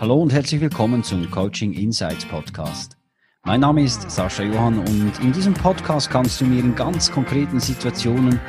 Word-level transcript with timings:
Hallo 0.00 0.14
und 0.14 0.32
herzlich 0.32 0.62
willkommen 0.62 1.04
zum 1.04 1.30
Coaching 1.30 1.74
Insights 1.74 2.24
Podcast. 2.24 2.96
Mein 3.44 3.60
Name 3.60 3.82
ist 3.82 4.10
Sascha 4.10 4.42
Johann 4.42 4.78
und 4.78 5.12
in 5.20 5.30
diesem 5.30 5.52
Podcast 5.52 6.08
kannst 6.08 6.40
du 6.40 6.46
mir 6.46 6.60
in 6.60 6.74
ganz 6.74 7.12
konkreten 7.12 7.60
Situationen 7.60 8.40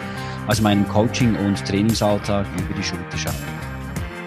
aus 0.48 0.62
meinem 0.62 0.88
Coaching- 0.88 1.36
und 1.36 1.58
Trainingsalltag 1.68 2.48
über 2.58 2.74
die 2.74 2.82
Schulter 2.82 3.18
schauen. 3.18 3.36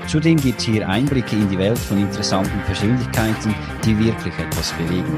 Zudem 0.07 0.37
gibt 0.39 0.59
es 0.59 0.67
hier 0.67 0.87
Einblicke 0.87 1.35
in 1.35 1.49
die 1.49 1.57
Welt 1.57 1.79
von 1.79 1.97
interessanten 1.97 2.61
Persönlichkeiten, 2.67 3.55
die 3.87 3.99
wirklich 3.99 4.39
etwas 4.39 4.73
bewegen. 4.73 5.17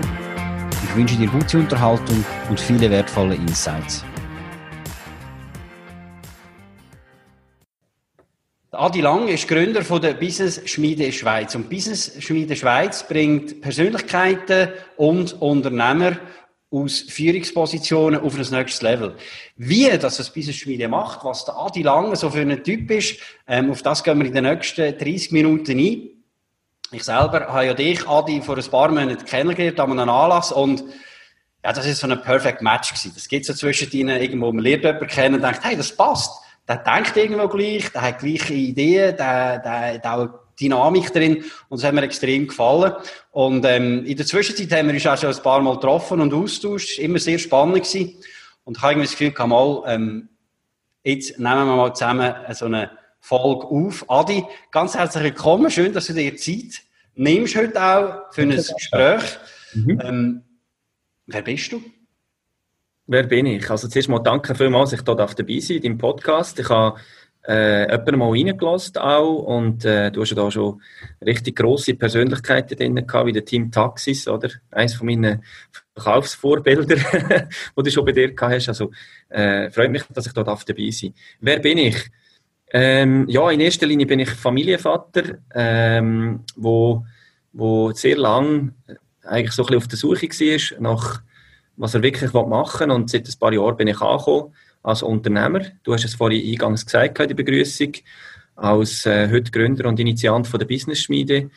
Ich 0.84 0.95
wünsche 0.95 1.16
dir 1.16 1.27
gute 1.27 1.59
Unterhaltung 1.59 2.25
und 2.48 2.61
viele 2.61 2.88
wertvolle 2.88 3.34
Insights. 3.34 4.04
Adi 8.79 9.00
Lang 9.00 9.29
ist 9.29 9.48
Gründer 9.48 9.82
von 9.82 10.03
der 10.03 10.14
Business 10.14 10.61
Schmiede 10.66 11.11
Schweiz. 11.11 11.54
Und 11.54 11.71
Business 11.71 12.12
Schmiede 12.18 12.54
Schweiz 12.54 13.07
bringt 13.08 13.62
Persönlichkeiten 13.62 14.68
und 14.96 15.40
Unternehmer 15.40 16.18
aus 16.71 17.00
Führungspositionen 17.00 18.20
auf 18.20 18.34
ein 18.34 18.40
nächstes 18.50 18.82
Level. 18.82 19.17
Wie 19.57 19.89
das 19.98 20.18
das 20.18 20.31
Business 20.31 20.57
Schmiede 20.57 20.89
macht, 20.89 21.25
was 21.25 21.46
der 21.46 21.57
Adi 21.57 21.82
Lang 21.82 22.14
so 22.17 22.29
für 22.29 22.40
ein 22.40 22.62
Typ 22.62 22.90
ist, 22.90 23.18
ähm, 23.46 23.70
auf 23.70 23.81
das 23.81 24.04
gehen 24.04 24.18
wir 24.18 24.26
in 24.26 24.34
den 24.34 24.44
nächsten 24.44 24.96
30 24.96 25.32
Minuten 25.32 25.79
ein. 25.79 26.11
Ich 26.93 27.04
selber 27.04 27.48
habe 27.48 27.67
ja 27.67 27.75
dich, 27.75 28.06
Adi, 28.06 28.43
vor 28.43 28.58
ein 28.58 28.64
paar 28.64 28.90
Monaten 28.90 29.25
kennengelernt 29.25 29.81
an 29.81 29.93
einem 29.93 30.11
Anlass 30.11 30.53
und 30.53 30.84
ja, 31.64 31.72
das 31.72 31.86
ist 31.86 32.00
so 32.00 32.06
ein 32.08 32.20
Perfect 32.20 32.61
Match 32.61 32.91
gewesen. 32.91 33.12
Das 33.14 33.27
geht 33.27 33.47
so 33.47 33.55
zwischen 33.55 33.91
ihnen 33.92 34.20
irgendwo, 34.20 34.53
man 34.53 34.62
lernt 34.62 34.84
jemanden 34.84 35.06
kennen 35.06 35.34
und 35.36 35.42
denkt, 35.42 35.64
hey, 35.64 35.77
das 35.77 35.97
passt 35.97 36.45
der 36.69 36.77
denkt 36.78 37.16
irgendwo 37.16 37.48
gleich, 37.48 37.91
der 37.92 38.02
hat 38.02 38.19
gleiche 38.19 38.55
Ideen, 38.55 39.17
der, 39.17 39.59
der 39.59 39.95
hat 39.95 40.06
auch 40.06 40.28
Dynamik 40.61 41.12
drin 41.12 41.45
und 41.69 41.81
das 41.81 41.86
hat 41.86 41.95
mir 41.95 42.03
extrem 42.03 42.47
gefallen. 42.47 42.92
Und 43.31 43.64
ähm, 43.67 44.05
in 44.05 44.17
der 44.17 44.27
Zwischenzeit 44.27 44.73
haben 44.73 44.89
wir 44.89 44.95
uns 44.95 45.06
auch 45.06 45.19
schon 45.19 45.34
ein 45.34 45.42
paar 45.42 45.61
Mal 45.61 45.75
getroffen 45.75 46.20
und 46.20 46.33
austauscht, 46.33 46.98
immer 46.98 47.19
sehr 47.19 47.39
spannend 47.39 47.84
gewesen. 47.84 48.17
Und 48.64 48.78
ich 48.78 48.83
habe 48.83 48.92
irgendwie 48.92 49.06
das 49.06 49.12
Gefühl, 49.12 49.33
kann 49.33 49.50
mal, 49.50 49.83
ähm, 49.86 50.28
jetzt 51.05 51.39
nehmen 51.39 51.67
wir 51.67 51.77
mal 51.77 51.95
zusammen 51.95 52.34
so 52.53 52.64
eine 52.64 52.91
Folge 53.20 53.67
auf. 53.67 54.05
Adi, 54.08 54.45
ganz 54.70 54.95
herzlich 54.95 55.25
willkommen, 55.25 55.70
schön, 55.70 55.92
dass 55.92 56.06
du 56.06 56.14
dir 56.14 56.36
Zeit 56.36 56.83
nimmst 57.17 57.56
heute 57.56 57.83
auch 57.83 58.33
für 58.33 58.42
ein 58.42 58.51
Gespräch. 58.51 59.23
Mhm. 59.75 60.01
Ähm, 60.03 60.42
wer 61.27 61.42
bist 61.42 61.73
du? 61.73 61.83
Wer 63.09 63.23
bin 63.23 63.47
ich? 63.47 63.71
Also 63.71 63.87
zuerst 63.87 64.09
mal 64.09 64.19
danke 64.19 64.55
vielmals, 64.55 64.91
dass 64.91 65.01
ich 65.01 65.07
hier 65.07 65.15
dabei 65.15 65.61
sein 65.61 65.77
in 65.77 65.83
deinem 65.83 65.99
Podcast. 65.99 66.59
Ich 66.59 66.69
habe 66.69 66.99
äh, 67.47 67.83
jemanden 67.83 68.19
mal 68.19 68.31
reingelassen 68.31 68.97
auch 68.97 69.43
und 69.45 69.85
äh, 69.85 70.11
du 70.11 70.23
hast 70.23 70.31
ja 70.31 70.37
da 70.37 70.51
schon 70.51 70.83
richtig 71.25 71.55
grosse 71.55 71.95
Persönlichkeiten 71.95 72.77
drin 72.77 73.07
gehabt, 73.07 73.27
wie 73.27 73.33
der 73.33 73.45
Team 73.45 73.71
Taxis, 73.71 74.27
oder? 74.27 74.51
Eines 74.73 74.95
von 74.95 75.07
meinen 75.07 75.45
Verkaufsvorbilder, 75.95 76.97
die 77.79 77.83
du 77.83 77.91
schon 77.91 78.05
bei 78.05 78.11
dir 78.11 78.35
gehabt 78.35 78.55
hast. 78.55 78.69
Also 78.71 78.91
äh, 79.29 79.70
freut 79.70 79.93
mich, 79.93 80.03
dass 80.13 80.27
ich 80.27 80.33
hier 80.33 80.43
dabei 80.43 80.91
sein 80.91 81.15
Wer 81.41 81.61
bin 81.61 81.79
ich? 81.79 82.11
Ähm, 82.73 83.29
ja, 83.29 83.48
in 83.53 83.61
erster 83.61 83.87
Linie 83.87 84.07
bin 84.07 84.19
ich 84.19 84.31
Familienvater, 84.31 85.39
ähm, 85.55 86.41
wo, 86.57 87.05
wo 87.53 87.93
sehr 87.93 88.17
lang 88.17 88.75
eigentlich 89.23 89.53
so 89.53 89.63
ein 89.63 89.67
bisschen 89.67 89.79
auf 89.79 89.89
der 89.89 89.98
Suche 89.98 90.27
war 90.27 90.81
nach 90.81 91.23
was 91.77 91.95
er 91.95 92.03
wirklich 92.03 92.33
machen 92.33 92.89
will. 92.89 92.97
Und 92.97 93.11
seit 93.11 93.27
ein 93.27 93.39
paar 93.39 93.53
Jahren 93.53 93.77
bin 93.77 93.89
ich 93.89 94.01
angekommen 94.01 94.55
als 94.83 95.03
Unternehmer. 95.03 95.61
Du 95.83 95.95
hast 95.95 96.05
es 96.05 96.15
vorhin 96.15 96.49
eingangs 96.49 96.85
gesagt 96.85 97.19
in 97.21 97.29
der 97.29 97.35
Begrüßung, 97.35 97.93
als 98.57 99.05
äh, 99.07 99.29
heute 99.31 99.51
Gründer 99.51 99.89
und 99.89 100.01
Initiant 100.01 100.47
von 100.47 100.59
der 100.59 100.67
Business 100.67 101.01
Schmiede. 101.01 101.51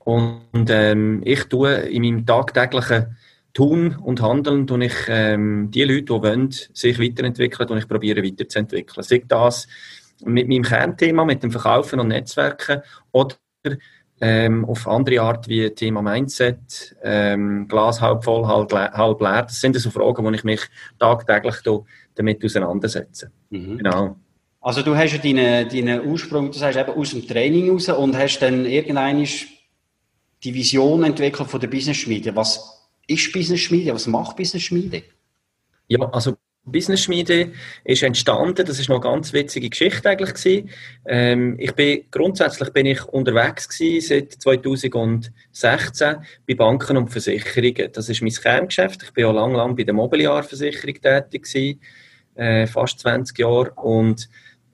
Und 0.00 0.68
ähm, 0.68 1.22
ich 1.24 1.44
tue 1.44 1.74
in 1.74 2.02
meinem 2.02 2.26
tagtäglichen 2.26 3.16
Tun 3.54 3.96
und 3.96 4.20
Handeln 4.20 4.66
tue 4.66 4.84
ich 4.84 4.94
ähm, 5.08 5.70
die 5.70 5.84
Leute, 5.84 6.02
die 6.02 6.10
wollen, 6.10 6.50
sich 6.50 7.00
weiterentwickeln, 7.00 7.70
und 7.70 7.78
ich 7.78 7.88
probiere 7.88 8.22
weiterzuentwickeln. 8.22 9.02
Sei 9.02 9.24
das 9.26 9.66
mit 10.24 10.48
meinem 10.48 10.62
Kernthema, 10.62 11.24
mit 11.24 11.42
dem 11.42 11.50
Verkaufen 11.50 12.00
und 12.00 12.08
Netzwerken 12.08 12.82
oder 13.12 13.36
ähm, 14.20 14.64
auf 14.64 14.86
andere 14.88 15.20
Art 15.20 15.48
wie 15.48 15.70
Thema 15.70 16.02
Mindset, 16.02 16.96
ähm, 17.02 17.68
Glas 17.68 18.00
halb 18.00 18.24
voll, 18.24 18.46
halb, 18.46 18.72
halb 18.72 19.20
leer. 19.20 19.42
Das 19.42 19.60
sind 19.60 19.76
so 19.76 19.90
Fragen, 19.90 20.24
wo 20.24 20.30
ich 20.30 20.44
mich 20.44 20.60
tagtäglich 20.98 21.56
damit 22.14 22.44
auseinandersetze. 22.44 23.30
Mhm. 23.50 23.78
Genau. 23.78 24.16
Also 24.60 24.82
du 24.82 24.96
hast 24.96 25.12
ja 25.12 25.18
deinen, 25.18 25.68
deinen 25.68 26.06
Ursprung, 26.06 26.50
du 26.50 26.58
sagst 26.58 26.78
eben 26.78 26.90
aus 26.90 27.10
dem 27.10 27.26
Training 27.26 27.70
raus 27.70 27.88
und 27.88 28.16
hast 28.16 28.40
dann 28.40 28.64
irgendeine 28.64 29.24
die 30.42 30.54
Vision 30.54 31.04
entwickelt 31.04 31.48
von 31.48 31.60
der 31.60 31.68
Business 31.68 31.98
Schmiede. 31.98 32.34
Was 32.34 32.88
ist 33.06 33.32
Business 33.32 33.60
Schmiede? 33.60 33.94
Was 33.94 34.06
macht 34.06 34.36
Business 34.36 34.64
Schmiede? 34.64 35.02
Ja, 35.88 36.00
also 36.10 36.36
Business 36.66 37.04
Schmiede 37.04 37.52
ist 37.84 38.02
entstanden. 38.02 38.66
Das 38.66 38.80
ist 38.80 38.88
noch 38.88 38.96
eine 38.96 39.14
ganz 39.14 39.32
witzige 39.32 39.70
Geschichte 39.70 40.08
eigentlich. 40.08 40.64
Ähm, 41.06 41.54
ich 41.58 41.72
bin, 41.72 42.04
grundsätzlich 42.10 42.70
bin 42.70 42.86
ich 42.86 43.04
unterwegs 43.04 43.68
seit 44.00 44.32
2016 44.32 46.16
bei 46.46 46.54
Banken 46.54 46.96
und 46.96 47.08
Versicherungen. 47.08 47.92
Das 47.92 48.08
ist 48.08 48.20
mein 48.20 48.32
Kerngeschäft. 48.32 49.04
Ich 49.04 49.12
bin 49.12 49.24
ja 49.24 49.30
lang, 49.30 49.54
lang 49.54 49.76
bei 49.76 49.84
der 49.84 49.94
Mobiliarversicherung 49.94 51.00
tätig 51.00 51.44
gewesen, 51.44 51.80
äh, 52.34 52.66
fast 52.66 52.98
20 53.00 53.38
Jahre 53.38 53.70
und 53.76 54.28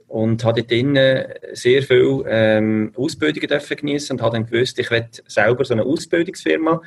und 0.09 0.45
habe 0.45 0.63
dort 0.63 1.57
sehr 1.57 1.83
viel 1.83 2.23
ähm, 2.29 2.93
Ausbildungen 2.95 3.49
geniessen 3.49 4.13
und 4.13 4.23
habe 4.23 4.37
dann 4.37 4.45
gewusst, 4.45 4.79
ich 4.79 4.91
werde 4.91 5.09
selber 5.27 5.65
so 5.65 5.73
eine 5.73 5.85
Ausbildungsfirma 5.85 6.83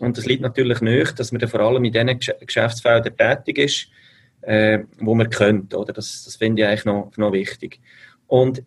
und 0.00 0.18
das 0.18 0.26
liegt 0.26 0.42
natürlich 0.42 0.82
nicht, 0.82 1.18
dass 1.18 1.32
man 1.32 1.38
dann 1.38 1.48
vor 1.48 1.60
allem 1.60 1.82
in 1.84 1.92
diesen 1.92 2.18
Geschäftsfeldern 2.40 3.16
tätig 3.16 3.56
ist 3.56 3.88
äh, 4.48 4.84
wo 4.98 5.14
man 5.14 5.28
könnte. 5.28 5.76
Oder? 5.76 5.92
Das, 5.92 6.24
das 6.24 6.36
finde 6.36 6.62
ich 6.62 6.68
eigentlich 6.68 6.86
noch, 6.86 7.12
noch 7.16 7.32
wichtig. 7.32 7.80
Und 8.26 8.62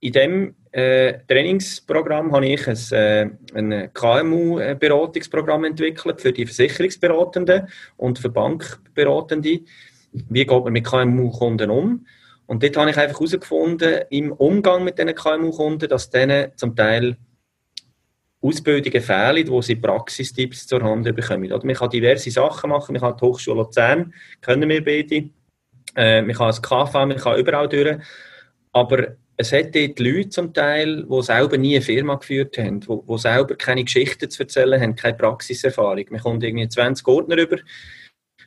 in 0.00 0.12
diesem 0.12 0.54
äh, 0.72 1.20
Trainingsprogramm 1.28 2.32
habe 2.32 2.46
ich 2.46 2.66
ein, 2.66 2.76
äh, 2.90 3.30
ein 3.54 3.92
KMU-Beratungsprogramm 3.94 5.64
entwickelt 5.64 6.20
für 6.20 6.32
die 6.32 6.46
Versicherungsberatenden 6.46 7.68
und 7.96 8.18
für 8.18 8.28
Bankberatende. 8.28 9.60
Wie 10.12 10.44
geht 10.44 10.64
man 10.64 10.72
mit 10.72 10.84
KMU-Kunden 10.84 11.70
um? 11.70 12.06
Und 12.46 12.62
dort 12.62 12.76
habe 12.76 12.90
ich 12.90 12.96
einfach 12.96 13.20
herausgefunden, 13.20 14.00
im 14.10 14.32
Umgang 14.32 14.82
mit 14.82 14.98
diesen 14.98 15.14
KMU-Kunden, 15.14 15.88
dass 15.88 16.10
denen 16.10 16.50
zum 16.56 16.74
Teil 16.74 17.16
Ausbildungen 18.40 19.02
fehlen, 19.02 19.48
wo 19.48 19.60
sie 19.62 19.76
Praxistipps 19.76 20.66
zur 20.66 20.82
Hand 20.82 21.04
bekommen. 21.14 21.52
Oder 21.52 21.66
man 21.66 21.74
kann 21.74 21.90
diverse 21.90 22.30
Sachen 22.30 22.70
machen, 22.70 22.92
man 22.92 23.02
kann 23.02 23.16
die 23.16 23.24
Hochschule 23.24 23.62
Luzern, 23.62 24.14
können 24.40 24.68
wir 24.68 24.84
beide, 24.84 25.30
äh, 25.96 26.22
man 26.22 26.36
kann 26.36 26.46
das 26.46 26.62
KV, 26.62 26.92
man 26.92 27.16
kann 27.16 27.38
überall 27.38 27.68
durch, 27.68 27.98
aber 28.72 29.16
es 29.36 29.52
hat 29.52 29.74
dort 29.74 29.98
Leute 30.00 30.28
zum 30.30 30.52
Teil, 30.52 31.04
die 31.04 31.22
selber 31.22 31.56
nie 31.56 31.76
eine 31.76 31.84
Firma 31.84 32.16
geführt 32.16 32.58
haben, 32.58 32.80
die, 32.80 33.18
selber 33.18 33.54
keine 33.54 33.84
Geschichten 33.84 34.28
zu 34.28 34.42
erzählen 34.42 34.80
haben, 34.80 34.96
keine 34.96 35.16
Praxiserfahrung. 35.16 36.04
Man 36.10 36.20
kommt 36.20 36.42
irgendwie 36.42 36.68
20 36.68 37.06
Ordner 37.06 37.38
über 37.38 37.58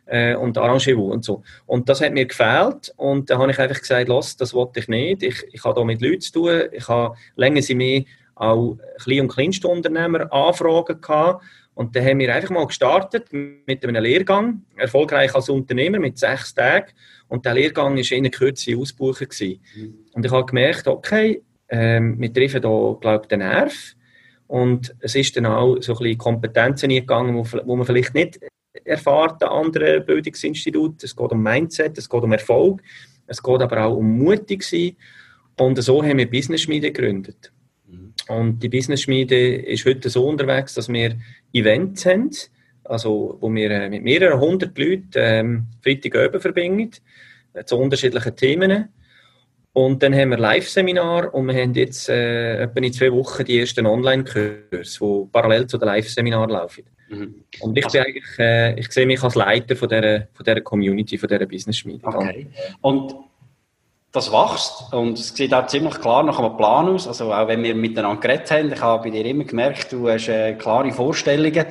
äh, 0.06 0.36
und 0.36 0.58
Arrangement 0.58 1.14
und 1.14 1.24
so. 1.24 1.44
Und 1.66 1.88
das 1.88 2.02
hat 2.02 2.12
mir 2.12 2.26
gefehlt 2.26 2.94
und 2.98 3.30
da 3.30 3.38
habe 3.38 3.52
ich 3.52 3.60
einfach 3.60 3.80
gesagt, 3.80 4.10
los, 4.10 4.36
das 4.36 4.54
wollte 4.54 4.82
ich 4.82 4.90
nicht. 4.90 5.24
Ich, 5.24 5.44
ich 5.54 5.64
habe 5.64 5.80
da 5.80 5.86
mit 5.86 6.02
Leuten 6.02 6.22
zu 6.22 6.32
tun, 6.34 6.62
ich 6.74 6.88
habe, 6.90 7.16
länger 7.36 7.62
sie 7.62 7.76
mehr 7.76 8.04
auch 8.42 8.78
Klein- 9.04 9.22
und 9.22 9.28
Kleinstunternehmer 9.30 10.32
Anfragen 10.34 11.00
gehabt. 11.00 11.44
Und 11.74 11.96
dann 11.96 12.06
haben 12.06 12.20
wir 12.20 12.34
einfach 12.34 12.50
mal 12.50 12.68
gestartet 12.68 13.28
mit 13.32 13.86
einem 13.86 14.04
Lehrgang, 14.04 14.64
erfolgreich 14.76 15.34
als 15.34 15.50
Unternehmer 15.50 16.00
mit 16.00 16.18
sechs 16.18 16.54
Tagen. 16.54 16.92
Und 17.28 17.46
der 17.46 17.54
Lehrgang 17.54 17.96
war 17.96 18.12
in 18.12 18.32
Kürze 18.32 18.78
ausgebucht. 18.78 19.22
Mhm. 19.40 19.94
Und 20.14 20.26
ich 20.26 20.32
habe 20.32 20.46
gemerkt, 20.46 20.88
okay, 20.88 21.42
ähm, 21.70 22.20
wir 22.20 22.34
treffen 22.34 22.62
hier, 22.62 22.98
glaube 23.00 23.22
ich, 23.22 23.28
den 23.28 23.40
Nerv. 23.40 23.96
Und 24.48 24.94
es 25.00 25.16
ist 25.16 25.38
dann 25.38 25.46
auch 25.46 25.78
so 25.80 25.94
ein 25.94 26.00
bisschen 26.00 26.18
Kompetenzen 26.18 26.92
eingegangen, 26.92 27.36
wo, 27.36 27.46
wo 27.66 27.76
man 27.76 27.86
vielleicht 27.86 28.14
nicht 28.14 28.40
erfahrt 28.84 29.42
an 29.44 29.66
anderen 29.66 30.06
Bildungsinstituten. 30.06 31.00
Es 31.02 31.16
geht 31.16 31.32
um 31.32 31.42
Mindset, 31.42 31.98
es 31.98 32.10
geht 32.10 32.24
um 32.24 32.32
Erfolg, 32.34 32.82
es 33.28 33.42
geht 33.42 33.62
aber 33.62 33.86
auch 33.86 33.96
um 33.96 34.18
mutig 34.18 34.64
sein. 34.64 34.98
Und 35.58 35.82
so 35.82 36.04
haben 36.04 36.18
wir 36.18 36.30
Business 36.30 36.64
Schmiede 36.64 36.92
gegründet. 36.92 37.52
Und 38.32 38.64
die 38.64 38.70
Business 38.70 39.02
Schmiede 39.02 39.56
ist 39.56 39.86
heute 39.86 40.10
so 40.10 40.26
unterwegs, 40.26 40.74
dass 40.76 40.88
wir 40.88 41.18
Events 41.52 42.06
haben, 42.06 42.32
also 42.86 43.38
wo 43.42 43.54
wir 43.54 43.70
äh, 43.70 43.90
mit 43.90 44.04
mehreren 44.04 44.40
hundert 44.40 44.78
Leuten 44.78 45.10
ähm, 45.16 45.66
Freitag 45.84 46.42
verbringen, 46.42 46.92
äh, 47.54 47.66
zu 47.66 47.78
unterschiedlichen 47.78 48.36
Themen. 48.38 48.88
Und 49.74 50.02
dann 50.02 50.16
haben 50.16 50.30
wir 50.30 50.38
Live-Seminar 50.38 51.34
und 51.34 51.48
wir 51.48 51.62
haben 51.62 51.74
jetzt 51.74 52.08
äh, 52.08 52.64
etwa 52.64 52.80
in 52.80 52.94
zwei 52.94 53.12
Wochen 53.12 53.44
die 53.44 53.60
ersten 53.60 53.86
Online-Kurse, 53.86 55.00
die 55.02 55.28
parallel 55.32 55.68
zu 55.68 55.78
den 55.78 55.88
Live-Seminar 55.88 56.50
laufen. 56.50 56.84
Mhm. 57.10 57.36
Und 57.60 57.78
ich, 57.78 57.84
also, 57.84 57.98
bin 57.98 58.08
eigentlich, 58.08 58.40
äh, 58.40 58.80
ich 58.80 58.90
sehe 58.92 59.06
mich 59.06 59.22
als 59.22 59.36
Leiter 59.36 59.76
von 59.76 59.90
dieser, 59.90 60.28
von 60.32 60.46
dieser 60.46 60.62
Community, 60.62 61.18
von 61.18 61.28
dieser 61.28 61.46
Business 61.46 61.80
Schmiede. 61.80 62.06
Okay. 62.06 62.48
Und 62.80 63.14
das 64.12 64.32
wächst 64.32 64.94
und 64.94 65.18
es 65.18 65.30
sieht 65.30 65.54
auch 65.54 65.68
ziemlich 65.68 66.00
klar 66.02 66.24
nach 66.24 66.38
einem 66.38 66.58
Plan 66.58 66.90
aus. 66.90 67.08
Also 67.08 67.34
auch 67.34 67.48
wenn 67.48 67.64
wir 67.64 67.74
miteinander 67.74 68.20
geredet 68.20 68.52
haben, 68.52 68.74
ich 68.74 68.82
habe 68.82 69.04
bei 69.04 69.10
dir 69.10 69.26
immer 69.26 69.46
gemerkt, 69.46 69.92
du 69.92 70.10
hast 70.10 70.28
äh, 70.28 70.54
klare 70.54 70.92
Vorstellungen. 70.92 71.66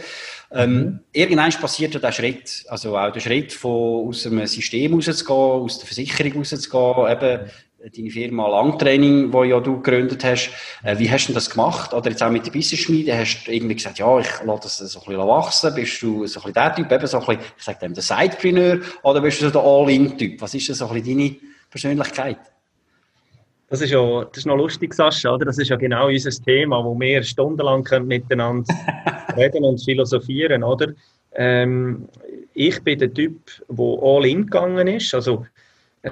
Ähm, 0.53 0.73
mhm. 0.73 1.01
Irgendwann 1.13 1.53
passiert 1.53 1.95
ja 1.95 2.01
der 2.01 2.13
Schritt, 2.13 2.65
also 2.69 2.97
auch 2.97 3.13
der 3.13 3.21
Schritt 3.21 3.53
von 3.53 4.09
aus 4.09 4.27
einem 4.27 4.47
System 4.47 4.95
rauszugehen, 4.95 5.37
aus 5.37 5.79
der 5.79 5.87
Versicherung 5.87 6.39
rauszugehen, 6.39 7.13
eben 7.13 7.51
deine 7.95 8.11
Firma 8.11 8.49
Langtraining, 8.49 9.31
die 9.31 9.49
ja 9.49 9.61
du 9.61 9.81
gegründet 9.81 10.25
hast. 10.25 10.51
Äh, 10.83 10.99
wie 10.99 11.11
hast 11.11 11.29
du 11.29 11.33
das 11.35 11.51
gemacht? 11.51 11.93
Oder 11.93 12.11
jetzt 12.11 12.23
auch 12.23 12.31
mit 12.31 12.47
der 12.47 12.53
Business-Schmiede, 12.53 13.17
hast 13.17 13.45
du 13.45 13.53
irgendwie 13.53 13.77
gesagt, 13.77 13.99
ja, 13.99 14.19
ich 14.19 14.29
lasse 14.45 14.63
das 14.63 14.79
so 14.79 15.01
ein 15.01 15.07
bisschen 15.07 15.29
wachsen. 15.29 15.75
Bist 15.75 16.03
du 16.03 16.27
so 16.27 16.41
ein 16.41 16.45
bisschen 16.45 16.55
der 16.55 16.75
Typ, 16.75 16.93
eben 16.93 17.07
so 17.07 17.19
ein 17.19 17.27
bisschen, 17.27 17.43
ich 17.57 17.65
sage 17.65 17.79
dem, 17.81 17.95
der 17.95 18.03
Sidepreneur, 18.03 18.79
oder 19.03 19.21
bist 19.21 19.41
du 19.41 19.47
so 19.47 19.51
der 19.51 19.63
All-In-Typ? 19.63 20.41
Was 20.41 20.55
ist 20.55 20.69
denn 20.69 20.75
so 20.75 20.89
ein 20.89 21.03
bisschen 21.03 21.19
deine 21.19 21.50
Persönlichkeit? 21.70 22.38
Das 23.69 23.81
ist 23.81 23.90
ja, 23.90 24.25
das 24.25 24.38
ist 24.38 24.46
noch 24.46 24.56
lustig, 24.56 24.93
Sascha, 24.93 25.32
oder? 25.32 25.44
Das 25.44 25.58
ist 25.58 25.69
ja 25.69 25.76
genau 25.76 26.08
unser 26.08 26.31
Thema, 26.31 26.84
wo 26.84 26.99
wir 26.99 27.22
stundenlang 27.22 27.87
miteinander 28.05 28.75
reden 29.37 29.64
und 29.64 29.82
philosophieren, 29.82 30.64
oder? 30.64 30.93
Ähm, 31.32 32.08
ich 32.52 32.82
bin 32.82 32.99
der 32.99 33.14
Typ, 33.14 33.38
der 33.69 34.02
all 34.02 34.26
in 34.26 34.46
gegangen 34.46 34.88
ist, 34.88 35.14
also 35.14 35.46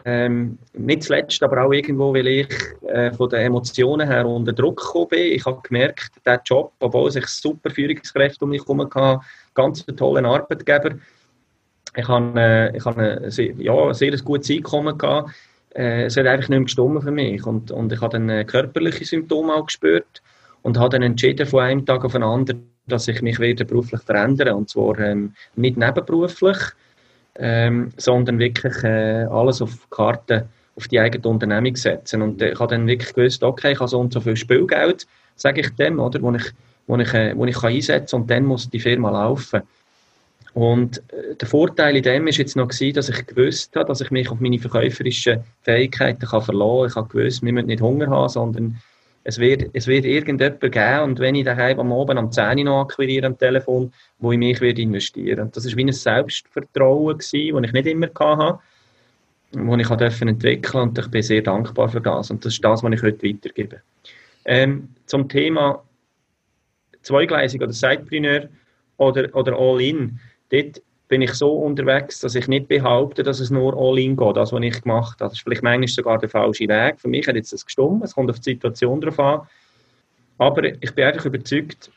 ähm, 0.04 0.58
nicht 0.74 1.02
zuletzt, 1.02 1.42
aber 1.42 1.64
auch 1.64 1.72
irgendwo, 1.72 2.14
weil 2.14 2.26
ich 2.28 2.48
äh, 2.86 3.10
von 3.12 3.28
den 3.30 3.40
Emotionen 3.40 4.06
her 4.06 4.26
unter 4.26 4.52
Druck 4.52 4.80
gekommen 4.80 5.08
bin. 5.08 5.32
Ich 5.32 5.44
habe 5.46 5.60
gemerkt, 5.62 6.10
der 6.24 6.40
Job, 6.44 6.72
obwohl 6.78 7.08
ich 7.16 7.26
super 7.26 7.70
Führungskräfte 7.70 8.44
um 8.44 8.50
mich 8.50 8.62
herum 8.62 8.82
hatte, 8.82 9.20
ganz 9.54 9.84
tollen 9.96 10.26
Arbeitgeber, 10.26 10.96
ich 11.96 12.06
habe, 12.06 12.40
äh, 12.40 12.76
ich 12.76 12.84
habe 12.84 13.00
eine, 13.00 13.62
ja, 13.62 13.86
ein 13.88 13.94
sehr 13.94 14.16
gutes 14.18 14.50
Einkommen 14.50 14.96
gehabt. 14.96 15.30
Äh, 15.74 16.04
es 16.04 16.16
hat 16.16 16.26
einfach 16.26 16.48
nicht 16.48 16.58
mehr 16.58 16.64
gestimmt 16.64 17.02
für 17.02 17.10
mich. 17.10 17.44
Und, 17.46 17.70
und 17.70 17.92
ich 17.92 18.00
habe 18.00 18.12
dann 18.12 18.28
äh, 18.28 18.44
körperliche 18.44 19.04
Symptome 19.04 19.54
auch 19.54 19.66
gespürt 19.66 20.22
und 20.62 20.78
habe 20.78 20.90
dann 20.90 21.02
entschieden 21.02 21.46
von 21.46 21.60
einem 21.60 21.86
Tag 21.86 22.04
auf 22.04 22.12
den 22.12 22.22
anderen, 22.22 22.70
dass 22.86 23.08
ich 23.08 23.22
mich 23.22 23.38
wieder 23.38 23.64
beruflich 23.64 24.00
verändere. 24.02 24.54
Und 24.54 24.68
zwar 24.70 24.98
ähm, 24.98 25.34
nicht 25.56 25.76
nebenberuflich, 25.76 26.58
ähm, 27.36 27.90
sondern 27.96 28.38
wirklich 28.38 28.82
äh, 28.82 29.24
alles 29.24 29.62
auf 29.62 29.72
die 29.72 29.90
Karte, 29.90 30.48
auf 30.76 30.88
die 30.88 30.98
eigene 30.98 31.28
Unternehmung 31.28 31.76
setzen. 31.76 32.22
Und 32.22 32.42
äh, 32.42 32.52
ich 32.52 32.60
habe 32.60 32.74
dann 32.74 32.86
wirklich 32.86 33.14
gewusst, 33.14 33.42
okay, 33.42 33.72
ich 33.72 33.80
habe 33.80 33.88
so 33.88 34.00
und 34.00 34.12
so 34.12 34.20
viel 34.20 34.36
Spielgeld, 34.36 35.06
sage 35.36 35.60
ich 35.60 35.70
dem, 35.76 36.00
oder, 36.00 36.20
wo 36.22 36.32
ich, 36.32 36.50
wo 36.86 36.96
ich, 36.96 37.12
wo 37.12 37.44
ich 37.44 37.56
kann 37.56 37.72
einsetzen 37.72 38.10
kann 38.10 38.22
und 38.22 38.30
dann 38.30 38.44
muss 38.44 38.70
die 38.70 38.80
Firma 38.80 39.10
laufen. 39.10 39.62
Und 40.54 40.98
äh, 41.12 41.34
der 41.34 41.48
Vorteil 41.48 41.96
in 41.96 42.02
dem 42.02 42.26
ist 42.26 42.38
jetzt 42.38 42.56
noch 42.56 42.68
gewesen, 42.68 42.94
dass 42.94 43.08
ich 43.08 43.26
gewusst 43.26 43.74
habe, 43.76 43.86
dass 43.86 44.00
ich 44.00 44.10
mich 44.10 44.30
auf 44.30 44.40
meine 44.40 44.58
verkäuferischen 44.58 45.44
Fähigkeiten 45.62 46.26
kann 46.26 46.42
verlassen 46.42 46.80
kann. 46.80 46.88
Ich 46.88 46.96
habe 46.96 47.08
gewusst, 47.08 47.42
wir 47.42 47.52
müssen 47.52 47.66
nicht 47.66 47.82
Hunger 47.82 48.08
haben, 48.08 48.28
sondern 48.28 48.80
es 49.24 49.38
wird, 49.38 49.68
es 49.74 49.86
wird 49.86 50.06
irgendjemand 50.06 50.60
geben 50.60 51.02
und 51.02 51.18
wenn 51.18 51.34
ich 51.34 51.44
daheim 51.44 51.80
am 51.80 51.92
Abend 51.92 52.18
am 52.18 52.32
10 52.32 52.60
Uhr 52.60 52.64
noch 52.64 52.80
akquiriere 52.80 53.26
am 53.26 53.36
Telefon, 53.36 53.92
wo 54.18 54.32
ich 54.32 54.38
mich 54.38 54.58
werde 54.62 54.80
investieren 54.80 55.40
Und 55.40 55.56
das 55.56 55.66
war 55.66 55.76
wie 55.76 55.84
ein 55.84 55.92
Selbstvertrauen, 55.92 57.18
gewesen, 57.18 57.54
das 57.54 57.64
ich 57.64 57.72
nicht 57.72 57.86
immer 57.86 58.08
hatte, 58.18 58.58
das 59.52 60.14
ich 60.14 60.22
entwickeln 60.22 60.82
und 60.82 60.98
ich 60.98 61.08
bin 61.08 61.22
sehr 61.22 61.42
dankbar 61.42 61.90
für 61.90 62.00
das. 62.00 62.30
Und 62.30 62.42
das 62.44 62.54
ist 62.54 62.64
das, 62.64 62.82
was 62.82 62.92
ich 62.92 63.02
heute 63.02 63.28
weitergebe. 63.28 63.82
Ähm, 64.46 64.88
zum 65.04 65.28
Thema 65.28 65.82
Zweigleisig 67.02 67.60
oder 67.60 67.72
Sidepreneur 67.72 68.48
oder, 68.96 69.34
oder 69.34 69.58
All-In. 69.58 70.20
Dort 70.50 70.82
bin 71.08 71.22
ich 71.22 71.32
so 71.32 71.52
unterwegs, 71.52 72.20
dass 72.20 72.34
ich 72.34 72.48
nicht 72.48 72.68
behaupte, 72.68 73.22
dass 73.22 73.40
es 73.40 73.50
nur 73.50 73.74
all-in 73.76 74.16
geht, 74.16 74.36
das, 74.36 74.52
was 74.52 74.62
ich 74.62 74.82
gemacht 74.82 75.20
habe. 75.20 75.30
Das 75.30 75.38
ist 75.38 75.42
vielleicht 75.42 75.62
manchmal 75.62 75.88
sogar 75.88 76.18
der 76.18 76.28
falsche 76.28 76.68
Weg. 76.68 77.00
Für 77.00 77.08
mich 77.08 77.26
hat 77.26 77.36
jetzt 77.36 77.52
das 77.52 77.64
gestimmt, 77.64 78.04
es 78.04 78.14
kommt 78.14 78.30
auf 78.30 78.38
die 78.40 78.52
Situation 78.52 79.00
drauf 79.00 79.18
an. 79.18 79.40
Aber 80.36 80.64
ich 80.64 80.94
bin 80.94 81.04
einfach 81.04 81.24
überzeugt, 81.24 81.90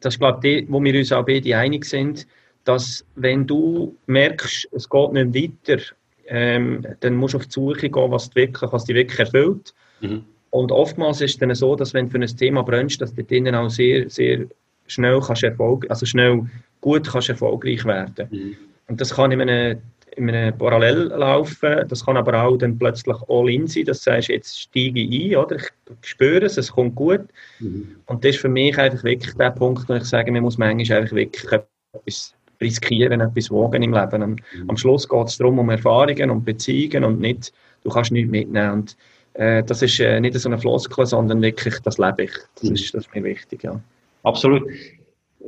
das 0.00 0.14
ist, 0.14 0.20
glaube 0.20 0.46
ich, 0.46 0.66
wo 0.70 0.82
wir 0.82 0.94
uns 0.94 1.10
auch 1.10 1.24
beide 1.24 1.56
einig 1.56 1.84
sind, 1.84 2.26
dass 2.64 3.04
wenn 3.16 3.46
du 3.46 3.96
merkst, 4.06 4.68
es 4.72 4.88
geht 4.88 5.12
nicht 5.12 5.34
weiter, 5.34 5.82
ähm, 6.26 6.86
dann 7.00 7.14
musst 7.14 7.34
du 7.34 7.38
auf 7.38 7.46
die 7.46 7.52
Suche 7.52 7.88
gehen, 7.88 8.10
was, 8.10 8.34
wirklich, 8.34 8.70
was 8.70 8.84
dich 8.84 8.94
wirklich 8.94 9.18
erfüllt. 9.18 9.74
Mhm. 10.00 10.24
Und 10.50 10.70
oftmals 10.70 11.20
ist 11.20 11.32
es 11.32 11.38
dann 11.38 11.54
so, 11.54 11.74
dass 11.74 11.94
wenn 11.94 12.06
du 12.06 12.12
für 12.12 12.18
ein 12.18 12.36
Thema 12.36 12.62
brennst, 12.62 13.00
dass 13.00 13.14
du 13.14 13.24
drinnen 13.24 13.54
auch 13.54 13.70
sehr, 13.70 14.08
sehr 14.08 14.46
schnell 14.88 15.20
kannst 15.20 15.44
Erfolg, 15.44 15.86
also 15.88 16.04
schnell 16.04 16.46
gut 16.80 17.08
kannst 17.08 17.28
erfolgreich 17.28 17.84
werden. 17.84 18.28
Mhm. 18.30 18.56
Und 18.88 19.00
das 19.00 19.14
kann 19.14 19.30
in 19.30 19.40
einem, 19.40 19.78
in 20.16 20.30
einem 20.30 20.56
Parallel 20.56 21.08
laufen, 21.08 21.86
das 21.88 22.04
kann 22.04 22.16
aber 22.16 22.42
auch 22.42 22.56
dann 22.56 22.78
plötzlich 22.78 23.16
all-in 23.28 23.66
sein, 23.66 23.84
das 23.84 24.06
heißt, 24.06 24.28
jetzt 24.28 24.60
steige 24.60 25.00
ich 25.00 25.36
ein, 25.36 25.44
oder? 25.44 25.56
ich 25.56 25.68
spüre 26.02 26.44
es, 26.44 26.56
es 26.56 26.72
kommt 26.72 26.94
gut. 26.94 27.20
Mhm. 27.60 27.96
Und 28.06 28.24
das 28.24 28.34
ist 28.34 28.40
für 28.40 28.48
mich 28.48 28.76
einfach 28.78 29.04
wirklich 29.04 29.34
der 29.34 29.50
Punkt, 29.50 29.88
wo 29.88 29.94
ich 29.94 30.04
sage, 30.04 30.32
man 30.32 30.42
muss 30.42 30.58
manchmal 30.58 31.02
einfach 31.02 31.14
wirklich 31.14 31.52
etwas 31.52 32.34
riskieren, 32.60 33.20
etwas 33.20 33.50
wagen 33.50 33.82
im 33.82 33.92
Leben. 33.92 34.22
Und 34.22 34.42
mhm. 34.54 34.70
Am 34.70 34.76
Schluss 34.76 35.08
geht 35.08 35.28
es 35.28 35.38
darum, 35.38 35.58
um 35.58 35.70
Erfahrungen 35.70 36.30
und 36.30 36.44
Beziehungen 36.44 37.04
und 37.04 37.20
nicht, 37.20 37.52
du 37.84 37.90
kannst 37.90 38.10
nichts 38.10 38.30
mitnehmen. 38.30 38.72
Und, 38.72 38.96
äh, 39.34 39.62
das 39.62 39.82
ist 39.82 40.00
äh, 40.00 40.20
nicht 40.20 40.34
so 40.34 40.48
eine 40.48 40.58
Floskel, 40.58 41.06
sondern 41.06 41.40
wirklich, 41.42 41.78
das 41.80 41.98
lebe 41.98 42.24
ich. 42.24 42.32
Das, 42.56 42.70
mhm. 42.70 42.74
ist, 42.74 42.94
das 42.94 43.06
ist 43.06 43.14
mir 43.14 43.24
wichtig, 43.24 43.62
ja. 43.62 43.80
Absolut 44.22 44.62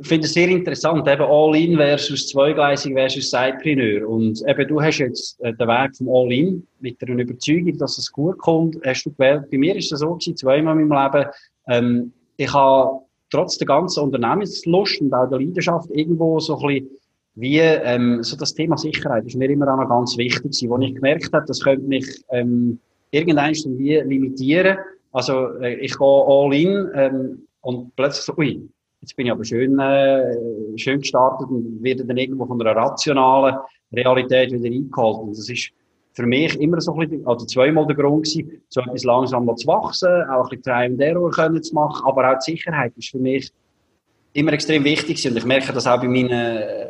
ich 0.01 0.07
finde 0.07 0.25
es 0.25 0.33
sehr 0.33 0.47
interessant, 0.47 1.07
eben 1.07 1.21
All-In 1.21 1.75
versus 1.77 2.27
Zweigleisig 2.29 2.93
versus 2.93 3.29
Sidepreneur. 3.29 4.07
Und 4.07 4.41
eben, 4.47 4.67
du 4.67 4.81
hast 4.81 4.97
jetzt 4.97 5.39
äh, 5.41 5.53
den 5.53 5.67
Weg 5.67 5.95
vom 5.95 6.09
All-In 6.09 6.65
mit 6.79 7.01
der 7.01 7.09
Überzeugung, 7.09 7.77
dass 7.77 7.97
es 7.97 8.11
gut 8.11 8.37
kommt, 8.39 8.77
hast 8.85 9.03
du 9.03 9.11
gewählt. 9.11 9.49
Bei 9.51 9.57
mir 9.57 9.75
ist 9.75 9.91
das 9.91 9.99
so 9.99 10.15
gewesen, 10.15 10.37
zweimal 10.37 10.79
in 10.79 10.87
meinem 10.87 11.13
Leben. 11.13 11.29
Ähm, 11.67 12.13
ich 12.37 12.51
habe 12.51 13.01
trotz 13.29 13.57
der 13.57 13.67
ganzen 13.67 14.03
Unternehmenslust 14.03 15.01
und 15.01 15.13
auch 15.13 15.29
der 15.29 15.39
Leidenschaft 15.39 15.89
irgendwo 15.91 16.39
so 16.39 16.57
ein 16.59 16.67
bisschen 16.67 16.89
wie 17.35 17.59
ähm, 17.59 18.23
so 18.23 18.35
das 18.35 18.53
Thema 18.53 18.77
Sicherheit 18.77 19.25
ist 19.25 19.37
mir 19.37 19.49
immer 19.49 19.71
auch 19.73 19.77
noch 19.77 19.87
ganz 19.87 20.17
wichtig 20.17 20.43
gewesen, 20.43 20.69
wo 20.69 20.77
ich 20.79 20.93
gemerkt 20.93 21.31
habe, 21.31 21.45
das 21.45 21.61
könnte 21.61 21.87
mich 21.87 22.05
ähm, 22.29 22.77
irgendwann 23.11 23.53
wie 23.53 23.95
limitieren. 24.01 24.77
Also 25.13 25.47
äh, 25.61 25.75
ich 25.75 25.97
gehe 25.97 26.25
all 26.27 26.53
in 26.53 26.89
ähm, 26.93 27.47
und 27.61 27.95
plötzlich 27.95 28.25
so, 28.25 28.35
ui, 28.37 28.69
Jetzt 29.01 29.15
bin 29.15 29.25
ich 29.25 29.31
aber 29.31 29.43
schön, 29.43 29.79
äh, 29.79 30.77
schön 30.77 30.99
gestartet 30.99 31.49
und 31.49 31.81
werde 31.81 32.05
dann 32.05 32.17
irgendwo 32.17 32.45
von 32.45 32.61
einer 32.61 32.75
rationalen 32.75 33.55
Realität 33.91 34.51
wieder 34.51 34.65
eingeholt. 34.65 35.21
Und 35.23 35.37
das 35.37 35.49
ist 35.49 35.71
für 36.13 36.27
mich 36.27 36.59
immer 36.59 36.79
so 36.79 36.93
ein 36.93 37.09
bisschen, 37.09 37.27
also 37.27 37.47
zweimal 37.47 37.87
der 37.87 37.95
Grund 37.95 38.25
gewesen, 38.25 38.61
so 38.69 38.81
etwas 38.81 39.03
langsam 39.03 39.57
zu 39.57 39.67
wachsen, 39.67 40.07
auch 40.29 40.43
ein 40.43 40.49
bisschen 40.49 40.63
Try 40.63 40.85
and 40.85 41.01
Error 41.01 41.31
können 41.31 41.63
zu 41.63 41.73
machen, 41.73 42.05
aber 42.05 42.31
auch 42.31 42.37
die 42.45 42.51
Sicherheit 42.51 42.93
ist 42.95 43.09
für 43.09 43.17
mich 43.17 43.51
immer 44.33 44.53
extrem 44.53 44.83
wichtig 44.83 45.27
und 45.27 45.35
ich 45.35 45.45
merke 45.45 45.73
das 45.73 45.87
auch 45.87 45.99
bei 45.99 46.07
meinen 46.07 46.29
äh, 46.29 46.87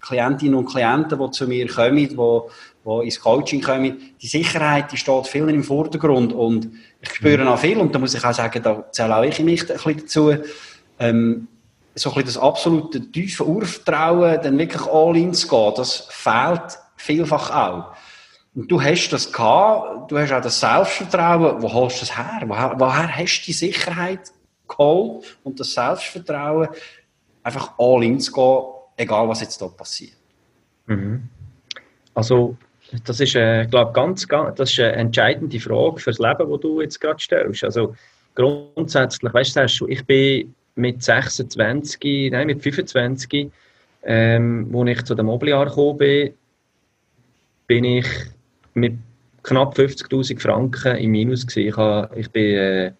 Klientinnen 0.00 0.54
und 0.54 0.66
Klienten, 0.66 1.18
die 1.18 1.30
zu 1.30 1.48
mir 1.48 1.66
kommen, 1.66 1.96
die, 1.96 2.08
die 2.08 3.04
ins 3.04 3.20
Coaching 3.20 3.60
kommen, 3.60 4.14
die 4.20 4.26
Sicherheit, 4.26 4.92
die 4.92 4.98
steht 4.98 5.26
viel 5.26 5.48
im 5.48 5.64
Vordergrund. 5.64 6.32
Und 6.32 6.70
ich 7.04 7.14
spüre 7.16 7.48
auch 7.48 7.58
viel 7.58 7.78
und 7.78 7.94
da 7.94 7.98
muss 7.98 8.14
ich 8.14 8.24
auch 8.24 8.32
sagen, 8.32 8.62
da 8.62 8.84
zähle 8.90 9.16
auch 9.16 9.22
ich 9.22 9.38
mich 9.40 9.62
ein 9.62 9.66
bisschen 9.76 9.96
dazu, 9.98 10.34
ähm, 10.98 11.48
so 11.94 12.10
ein 12.10 12.14
bisschen 12.14 12.26
das 12.26 12.38
absolute 12.38 13.12
tiefe 13.12 13.46
Urvertrauen, 13.46 14.40
dann 14.42 14.58
wirklich 14.58 14.82
all 14.86 15.16
in 15.16 15.32
zu 15.32 15.48
gehen, 15.48 15.72
das 15.76 16.08
fehlt 16.10 16.78
vielfach 16.96 17.50
auch. 17.50 17.96
Und 18.54 18.70
du 18.70 18.80
hast 18.80 19.08
das 19.10 19.32
gehabt, 19.32 20.10
du 20.10 20.18
hast 20.18 20.32
auch 20.32 20.40
das 20.40 20.60
Selbstvertrauen, 20.60 21.60
wo 21.62 21.72
holst 21.72 21.96
du 21.96 22.00
das 22.06 22.16
her? 22.16 22.42
Woher, 22.46 22.74
woher 22.78 23.16
hast 23.16 23.40
du 23.40 23.46
die 23.46 23.52
Sicherheit 23.52 24.32
geholt 24.68 25.38
und 25.42 25.58
das 25.58 25.72
Selbstvertrauen, 25.74 26.68
einfach 27.42 27.74
all 27.78 28.02
in 28.04 28.20
zu 28.20 28.32
gehen, 28.32 28.62
egal 28.96 29.28
was 29.28 29.40
jetzt 29.40 29.60
da 29.60 29.66
passiert? 29.66 30.16
Mhm. 30.86 31.28
Also, 32.14 32.56
das 33.04 33.20
ist, 33.20 33.34
äh, 33.34 33.66
glaube 33.66 33.92
ganz, 33.92 34.26
ganz, 34.28 34.56
das 34.56 34.70
ist 34.70 34.80
eine 34.80 34.92
entscheidende 34.92 35.58
Frage 35.60 36.00
für 36.00 36.10
das 36.10 36.18
Leben, 36.18 36.50
das 36.50 36.60
du 36.60 36.80
jetzt 36.80 37.00
gerade 37.00 37.20
stellst. 37.20 37.64
Also, 37.64 37.94
grundsätzlich, 38.34 39.32
weißt 39.32 39.80
du, 39.80 39.88
ich 39.88 40.04
bin 40.04 40.54
mit 40.76 41.02
26, 41.02 42.30
nein, 42.30 42.46
mit 42.46 42.62
25, 42.62 43.50
ähm, 44.04 44.66
wo 44.70 44.84
ich 44.84 45.02
zu 45.04 45.14
dem 45.14 45.26
Mobiliar 45.26 45.66
gekommen 45.66 45.98
bin, 45.98 46.34
bin 47.66 47.84
ich 47.84 48.06
mit 48.74 48.94
knapp 49.42 49.76
50.000 49.76 50.40
Franken 50.40 50.96
im 50.96 51.10
Minus 51.12 51.46
gewesen. 51.46 51.68
Ich, 51.68 51.76
habe, 51.76 52.18
ich 52.18 52.34
äh, 52.34 52.92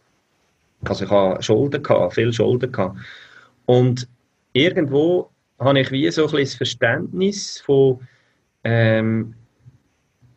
also 0.85 1.05
ich 1.05 1.45
Schulden 1.45 1.83
gehabt, 1.83 2.15
viel 2.15 2.33
Schulden 2.33 2.71
gehabt. 2.71 2.99
Und 3.67 4.09
irgendwo 4.53 5.31
habe 5.59 5.81
ich 5.81 5.91
wie 5.91 6.11
so 6.11 6.23
ein 6.23 6.31
bisschen 6.31 6.45
das 6.45 6.55
Verständnis 6.55 7.61
von 7.61 8.01
ähm, 8.65 9.35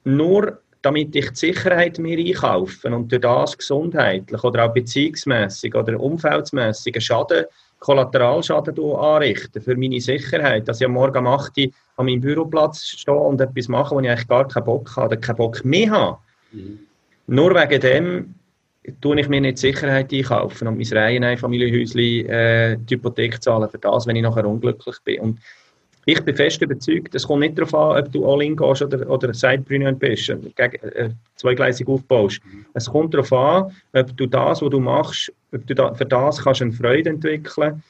nur 0.07 0.61
damit 0.81 1.15
ich 1.15 1.29
die 1.31 1.35
Sicherheit 1.35 1.99
mir 1.99 2.17
einkaufe 2.17 2.87
und 2.87 3.11
durch 3.11 3.21
das 3.21 3.57
gesundheitlich 3.57 4.43
oder 4.43 4.65
auch 4.65 4.73
beziehungsmässig 4.73 5.75
oder 5.75 5.99
umfeldsmässig 5.99 7.03
Schaden, 7.03 7.45
Kollateralschaden 7.79 8.79
anrichten 8.95 9.61
für 9.61 9.75
meine 9.75 9.99
Sicherheit, 9.99 10.67
dass 10.67 10.79
ich 10.79 10.85
am 10.85 10.93
Morgen 10.93 11.17
um 11.17 11.27
8 11.27 11.57
Uhr 11.57 11.67
an 11.97 12.05
meinem 12.05 12.21
Büroplatz 12.21 12.83
stehe 12.83 13.17
und 13.17 13.41
etwas 13.41 13.67
mache, 13.67 13.95
wo 13.95 13.99
ich 13.99 14.09
eigentlich 14.09 14.27
gar 14.27 14.47
keinen 14.47 14.65
Bock 14.65 14.95
habe 14.95 15.07
oder 15.07 15.17
keinen 15.17 15.35
Bock 15.35 15.65
mehr 15.65 15.91
habe, 15.91 16.17
mhm. 16.51 16.79
Nur 17.27 17.53
wegen 17.53 17.81
dem 17.81 18.35
tue 19.01 19.19
ich 19.19 19.27
mir 19.27 19.41
nicht 19.41 19.57
Sicherheit 19.57 20.13
einkaufen 20.13 20.69
und 20.69 20.77
mein 20.77 20.87
Reiheneinfamilienhäuschen 20.87 22.29
äh, 22.29 22.77
die 22.77 22.95
Hypothek 22.95 23.43
zahlen 23.43 23.69
für 23.69 23.77
das, 23.77 24.07
wenn 24.07 24.15
ich 24.15 24.23
nachher 24.23 24.47
unglücklich 24.47 24.95
bin. 25.03 25.19
Und 25.19 25.39
ich 26.07 26.21
bin 26.21 26.35
fest 26.35 26.61
überzeugt, 26.61 27.13
es 27.13 27.27
kommt 27.27 27.41
nicht 27.41 27.57
darauf 27.57 27.73
an, 27.75 28.01
ob 28.01 28.11
du 28.13 28.25
All-In 28.25 28.55
gehst 28.55 28.81
oder, 28.81 29.09
oder 29.09 29.33
Sidepreneur 29.33 29.91
bist, 29.91 30.29
äh, 30.29 30.37
äh, 30.65 31.09
zweigleisig 31.35 31.87
aufbaust. 31.87 32.39
Es 32.73 32.89
kommt 32.89 33.13
darauf 33.13 33.33
an, 33.33 33.71
ob 33.93 34.15
du 34.15 34.25
das, 34.25 34.61
was 34.61 34.69
du 34.69 34.79
machst, 34.79 35.33
ob 35.53 35.67
du 35.67 35.75
da, 35.75 35.93
für 35.93 36.05
das 36.05 36.41
kannst 36.41 36.61
eine 36.61 36.71
Freude 36.71 37.09
entwickeln 37.09 37.83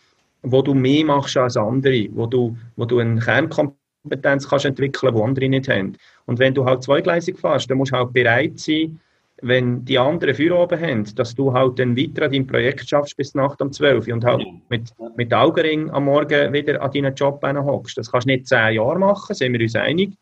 wo 0.43 0.61
du 0.61 0.73
mehr 0.73 1.05
machst 1.05 1.37
als 1.37 1.57
andere, 1.57 2.07
wo 2.11 2.25
du, 2.25 2.55
wo 2.75 2.85
du 2.85 2.99
eine 2.99 3.19
Kernkompetenz 3.19 4.47
kannst 4.47 4.65
entwickeln, 4.65 5.15
die 5.15 5.21
andere 5.21 5.49
nicht 5.49 5.67
haben. 5.67 5.93
Und 6.25 6.39
wenn 6.39 6.53
du 6.53 6.65
halt 6.65 6.83
zweigleisig 6.83 7.37
fährst, 7.37 7.69
dann 7.69 7.77
musst 7.77 7.91
du 7.91 7.97
halt 7.97 8.13
bereit 8.13 8.59
sein, 8.59 8.99
wenn 9.41 9.85
die 9.85 9.99
anderen 9.99 10.33
Feierabend 10.33 10.81
haben, 10.81 11.15
dass 11.15 11.35
du 11.35 11.53
halt 11.53 11.77
dann 11.79 11.95
weiter 11.95 12.25
an 12.25 12.31
deinem 12.31 12.47
Projekt 12.47 12.89
schaffst 12.89 13.15
bis 13.17 13.35
Nacht 13.35 13.61
um 13.61 13.71
12 13.71 14.07
Uhr 14.07 14.13
und 14.13 14.25
halt 14.25 14.43
mit, 14.69 14.93
mit 15.15 15.33
Augenring 15.33 15.91
am 15.91 16.05
Morgen 16.05 16.53
wieder 16.53 16.81
an 16.81 16.91
deinen 16.91 17.13
Job 17.13 17.43
hockst. 17.43 17.97
Das 17.97 18.11
kannst 18.11 18.27
du 18.27 18.31
nicht 18.31 18.47
zehn 18.47 18.73
Jahre 18.73 18.97
machen, 18.97 19.35
sind 19.35 19.53
wir 19.53 19.61
uns 19.61 19.75
einig. 19.75 20.13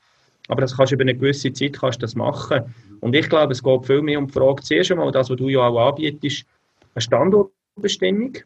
Aber 0.48 0.62
das 0.62 0.76
kannst 0.76 0.92
du 0.92 0.96
über 0.96 1.04
eine 1.04 1.16
gewisse 1.16 1.52
Zeit 1.54 1.74
kannst 1.80 2.04
das 2.04 2.16
machen. 2.16 2.62
Und 3.00 3.16
ich 3.16 3.30
glaube, 3.30 3.54
es 3.54 3.64
geht 3.64 3.86
viel 3.86 4.02
mehr 4.02 4.20
um 4.20 4.28
die 4.28 4.34
Frage, 4.34 4.62
zuerst 4.62 4.92
einmal 4.92 5.12
das, 5.12 5.30
was 5.30 5.38
du 5.38 5.50
ja 5.50 5.62
auch 5.62 5.90
anbietest, 5.90 6.46
eine 6.94 7.02
Standortbestimmung. 7.02 8.38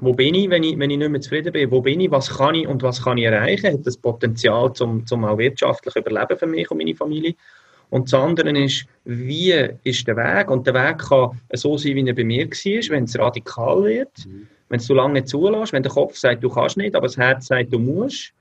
Wo 0.00 0.14
bin 0.14 0.34
ich, 0.34 0.48
wenn 0.48 0.62
ich, 0.62 0.78
wenn 0.78 0.90
ich 0.90 0.98
nicht 0.98 1.10
mehr 1.10 1.20
zufrieden 1.20 1.52
bin? 1.52 1.70
Wo 1.70 1.80
bin 1.80 2.00
ich, 2.00 2.10
was 2.10 2.36
kann 2.36 2.54
ich 2.54 2.66
und 2.66 2.82
was 2.82 3.02
kann 3.02 3.18
ich 3.18 3.24
erreichen? 3.24 3.72
Hat 3.72 3.86
das 3.86 3.96
Potenzial 3.96 4.72
zum, 4.72 5.06
zum 5.06 5.24
auch 5.24 5.36
wirtschaftlich 5.38 5.96
Überleben 5.96 6.38
für 6.38 6.46
mich 6.46 6.70
und 6.70 6.78
meine 6.78 6.94
Familie? 6.94 7.34
Und 7.90 8.10
das 8.10 8.14
andere 8.14 8.50
ist, 8.58 8.86
wie 9.04 9.68
ist 9.82 10.06
der 10.06 10.16
Weg? 10.16 10.50
Und 10.50 10.66
der 10.66 10.74
Weg 10.74 10.98
kann 10.98 11.30
so 11.52 11.76
sein, 11.76 11.96
wie 11.96 12.06
er 12.06 12.14
bei 12.14 12.24
mir 12.24 12.46
war, 12.46 12.90
wenn 12.94 13.04
es 13.04 13.18
radikal 13.18 13.84
wird, 13.84 14.26
mhm. 14.26 14.46
wenn 14.68 14.78
es 14.78 14.86
so 14.86 14.94
lange 14.94 15.24
zulässt, 15.24 15.72
wenn 15.72 15.82
der 15.82 15.92
Kopf 15.92 16.16
sagt, 16.16 16.42
du 16.42 16.48
kannst 16.48 16.76
nicht, 16.76 16.94
aber 16.94 17.08
das 17.08 17.16
Herz 17.16 17.48
sagt, 17.48 17.72
du 17.72 17.78
musst. 17.78 18.32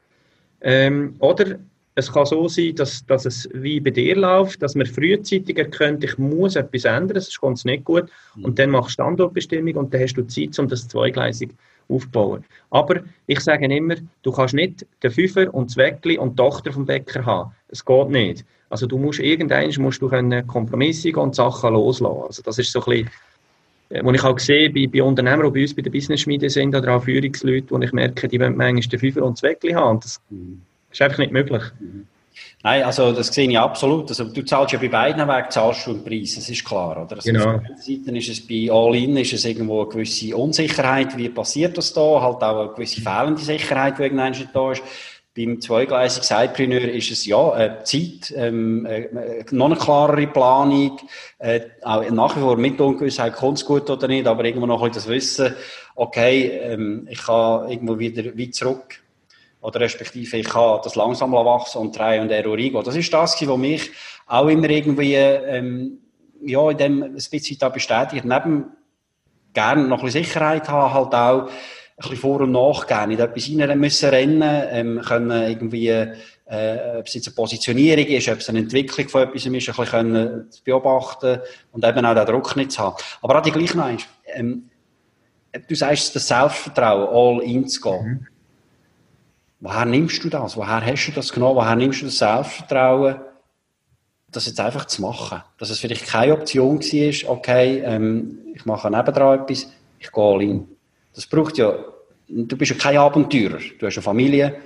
Ähm, 0.62 1.15
oder 1.20 1.58
es 1.96 2.12
kann 2.12 2.25
so 2.25 2.48
sein, 2.48 2.75
dass, 2.75 3.06
dass 3.06 3.25
es 3.25 3.50
wie 3.53 3.79
bei 3.79 3.89
dir 3.89 4.15
läuft, 4.15 4.62
dass 4.62 4.75
man 4.75 4.86
frühzeitig 4.86 5.58
erkennt, 5.58 6.03
ich 6.03 6.18
muss 6.18 6.56
etwas 6.56 6.86
ändern, 6.86 7.20
sonst 7.20 7.41
kommt 7.41 7.58
es 7.58 7.65
nicht 7.65 7.84
gut. 7.84 8.06
Mhm. 8.36 8.46
Und 8.46 8.60
dann 8.60 8.70
machst 8.70 8.89
du 8.89 8.94
Standortbestimmung 8.94 9.75
und 9.75 9.94
dann 9.94 10.01
hast 10.01 10.13
du 10.13 10.25
Zeit, 10.27 10.58
um 10.60 10.68
das 10.68 10.88
zweigleisig 10.88 11.50
aufzubauen. 11.89 12.46
Aber 12.70 13.01
ich 13.25 13.39
sage 13.39 13.65
immer, 13.65 13.96
du 14.22 14.32
kannst 14.32 14.53
nicht 14.53 14.86
den 15.01 15.12
Fünfer 15.12 15.51
und 15.53 15.72
das 15.72 15.77
Weckli 15.77 16.18
und 16.18 16.32
die 16.32 16.36
Tochter 16.44 16.72
vom 16.72 16.86
Bäcker 16.86 17.25
haben. 17.25 17.51
Es 17.68 17.84
geht 17.84 18.10
nicht. 18.10 18.46
Also 18.69 18.85
du 18.85 18.97
musst 18.97 19.19
irgendwann 19.19 19.71
musst 19.79 20.01
du 20.01 20.09
Kompromisse 20.47 21.11
und 21.13 21.35
Sachen 21.35 21.73
loslassen. 21.73 22.23
Also 22.27 22.41
das 22.43 22.59
ist 22.59 22.71
so 22.71 22.79
ein 22.81 22.85
bisschen, 22.85 23.09
äh, 23.89 24.03
was 24.03 24.15
ich 24.15 24.23
auch 24.23 24.39
sehe 24.39 24.69
bei, 24.69 24.88
bei 24.88 25.03
Unternehmern, 25.03 25.47
die 25.47 25.59
bei 25.59 25.61
uns 25.63 25.75
bei 25.75 25.81
der 25.81 25.91
Business-Schmiede 25.91 26.49
sind 26.49 26.75
oder 26.75 26.95
auch 26.95 27.03
Führungsleute, 27.03 27.71
wo 27.71 27.79
ich 27.79 27.91
merke, 27.91 28.27
die 28.27 28.39
wollen 28.39 28.55
manchmal 28.55 28.81
den 28.81 28.99
Fünfer 28.99 29.23
und 29.23 29.38
das 29.38 29.43
Weckli 29.43 29.71
haben. 29.71 29.99
Das 29.99 30.21
mhm. 30.29 30.61
ist 30.91 31.01
einfach 31.01 31.17
nicht 31.17 31.31
möglich. 31.31 31.63
Mhm. 31.79 32.07
Nein, 32.61 32.83
also 32.83 33.13
das 33.13 33.27
sehe 33.27 33.49
ich 33.49 33.57
absolut. 33.57 34.09
Also, 34.09 34.25
du 34.25 34.43
zahlst 34.43 34.73
ja 34.73 34.79
bei 34.79 34.89
beiden 34.89 35.25
Wegen 35.27 35.49
zahlst 35.49 35.88
du 35.88 35.91
einen 35.91 36.03
Preis, 36.03 36.35
das 36.35 36.49
ist 36.49 36.65
klar. 36.65 37.03
Oder? 37.03 37.15
Also 37.15 37.31
genau. 37.31 37.55
Auf 37.55 37.61
der 37.63 37.77
Seite 37.77 38.17
ist 38.17 38.29
es 38.29 38.45
bei 38.45 38.69
All-In 38.69 39.15
ist 39.15 39.33
es 39.33 39.45
irgendwo 39.45 39.81
eine 39.81 39.89
gewisse 39.89 40.35
Unsicherheit, 40.35 41.17
wie 41.17 41.29
passiert 41.29 41.77
das 41.77 41.93
da, 41.93 42.21
halt 42.21 42.43
auch 42.43 42.65
eine 42.65 42.73
gewisse 42.73 43.01
fehlende 43.01 43.41
Sicherheit, 43.41 43.97
die 43.97 44.03
irgendwann 44.03 44.35
da 44.53 44.71
ist. 44.73 44.83
Beim 45.36 45.62
zweigleisigen 45.62 46.25
Sidepreneur 46.25 46.81
ist 46.89 47.12
es 47.12 47.25
ja 47.25 47.57
äh, 47.57 47.83
Zeit, 47.83 48.33
ähm, 48.36 48.86
äh, 48.86 49.45
noch 49.51 49.67
eine 49.67 49.75
klarere 49.75 50.27
Planung, 50.27 51.00
äh, 51.38 51.62
auch 51.83 52.09
nach 52.09 52.36
wie 52.36 52.41
vor 52.41 52.57
mit 52.57 52.81
Ungewissheit, 52.81 53.33
kommt 53.33 53.59
es 53.59 53.65
gut 53.65 53.89
oder 53.89 54.07
nicht, 54.07 54.27
aber 54.27 54.43
irgendwo 54.43 54.65
noch 54.65 54.81
ein 54.81 54.91
bisschen 54.91 55.03
das 55.03 55.07
Wissen, 55.07 55.55
okay, 55.95 56.48
ähm, 56.63 57.07
ich 57.09 57.21
kann 57.21 57.69
irgendwo 57.69 58.00
wieder 58.00 58.25
weit 58.38 58.55
zurück 58.55 59.01
oder 59.62 59.79
respektive 59.79 60.38
ich 60.38 60.48
kann 60.48 60.79
das 60.83 60.95
langsam 60.95 61.31
wachsen 61.33 61.79
und 61.79 61.98
drei 61.98 62.21
und 62.21 62.31
Error 62.31 62.57
eingehen. 62.57 62.83
Das 62.83 62.95
ist 62.95 63.13
das, 63.13 63.39
was 63.39 63.57
mich 63.57 63.91
auch 64.25 64.48
immer 64.48 64.69
irgendwie 64.69 65.15
ähm, 65.15 66.00
ja, 66.41 66.69
in 66.71 66.77
dem 66.77 67.03
ein 67.03 67.13
bisschen 67.13 67.57
da 67.59 67.69
bestätigt. 67.69 68.25
Neben 68.25 68.65
gerne 69.53 69.88
noch 69.88 70.00
ein 70.00 70.05
bisschen 70.05 70.24
Sicherheit 70.24 70.69
haben, 70.69 70.93
halt 70.93 71.13
auch 71.13 71.50
bisschen 72.00 72.18
vor- 72.18 72.41
und 72.41 72.51
nachgehen, 72.51 73.10
nicht 73.10 73.20
etwas 73.20 73.50
rein 73.70 73.79
müssen 73.79 74.10
rennen, 74.10 74.63
ähm, 74.72 75.01
können 75.01 75.50
irgendwie, 75.50 75.89
äh, 75.89 76.98
ob 76.98 77.08
es 77.08 77.13
jetzt 77.13 77.27
eine 77.27 77.36
Positionierung 77.36 78.06
ist, 78.06 78.29
ob 78.29 78.39
es 78.39 78.50
eine 78.50 78.60
Entwicklung 78.60 79.10
von 79.10 79.24
etwas 79.24 79.36
ist, 79.36 79.48
ein 79.48 79.53
bisschen 79.53 79.86
können 79.86 80.50
beobachten 80.63 81.39
und 81.72 81.84
eben 81.84 82.06
auch 82.06 82.15
den 82.15 82.25
Druck 82.25 82.56
nicht 82.56 82.72
zu 82.72 82.82
haben. 82.82 82.96
Aber 83.22 83.38
auch 83.38 83.41
die 83.41 83.51
gleich 83.51 83.75
noch 83.75 83.86
eins, 83.86 84.03
ähm, 84.34 84.70
du 85.68 85.75
sagst, 85.75 86.15
das 86.15 86.27
Selbstvertrauen, 86.27 87.08
all 87.10 87.44
in 87.44 87.68
zu 87.68 87.82
gehen. 87.82 88.06
Mhm. 88.06 88.27
Woher 89.62 89.86
nimmst 89.86 90.24
du 90.24 90.29
das? 90.29 90.56
Woher 90.56 90.86
hast 90.86 91.08
du 91.08 91.12
das 91.12 91.34
genommen? 91.34 91.58
Woher 91.58 91.75
nimmst 91.75 92.01
du 92.01 92.06
das 92.06 92.18
Selbstvertrauen, 92.18 93.20
das 94.32 94.46
jetzt 94.46 94.60
einfach 94.60 94.86
zu 94.86 95.01
machen? 95.01 95.41
Dass 95.58 95.70
es 95.70 95.79
vielleicht 95.79 96.08
keine 96.08 96.34
Option 96.34 96.79
war, 96.79 97.29
okay, 97.29 97.79
ähm, 97.79 98.39
ich 98.53 98.65
mache 98.65 98.89
nebendran 98.89 99.41
etwas, 99.41 99.70
ich 100.00 100.12
gehe 100.12 100.24
all 100.24 100.41
in. 100.41 100.78
Das 101.13 101.25
braucht 101.25 101.58
ja, 101.58 101.74
du 102.28 102.58
bist 102.58 102.72
ja 102.72 102.78
kein 102.78 102.98
Abenteurer. 102.98 103.60
Du 103.78 103.86
hast 103.86 103.98
eine 103.98 104.04
Familie, 104.04 104.60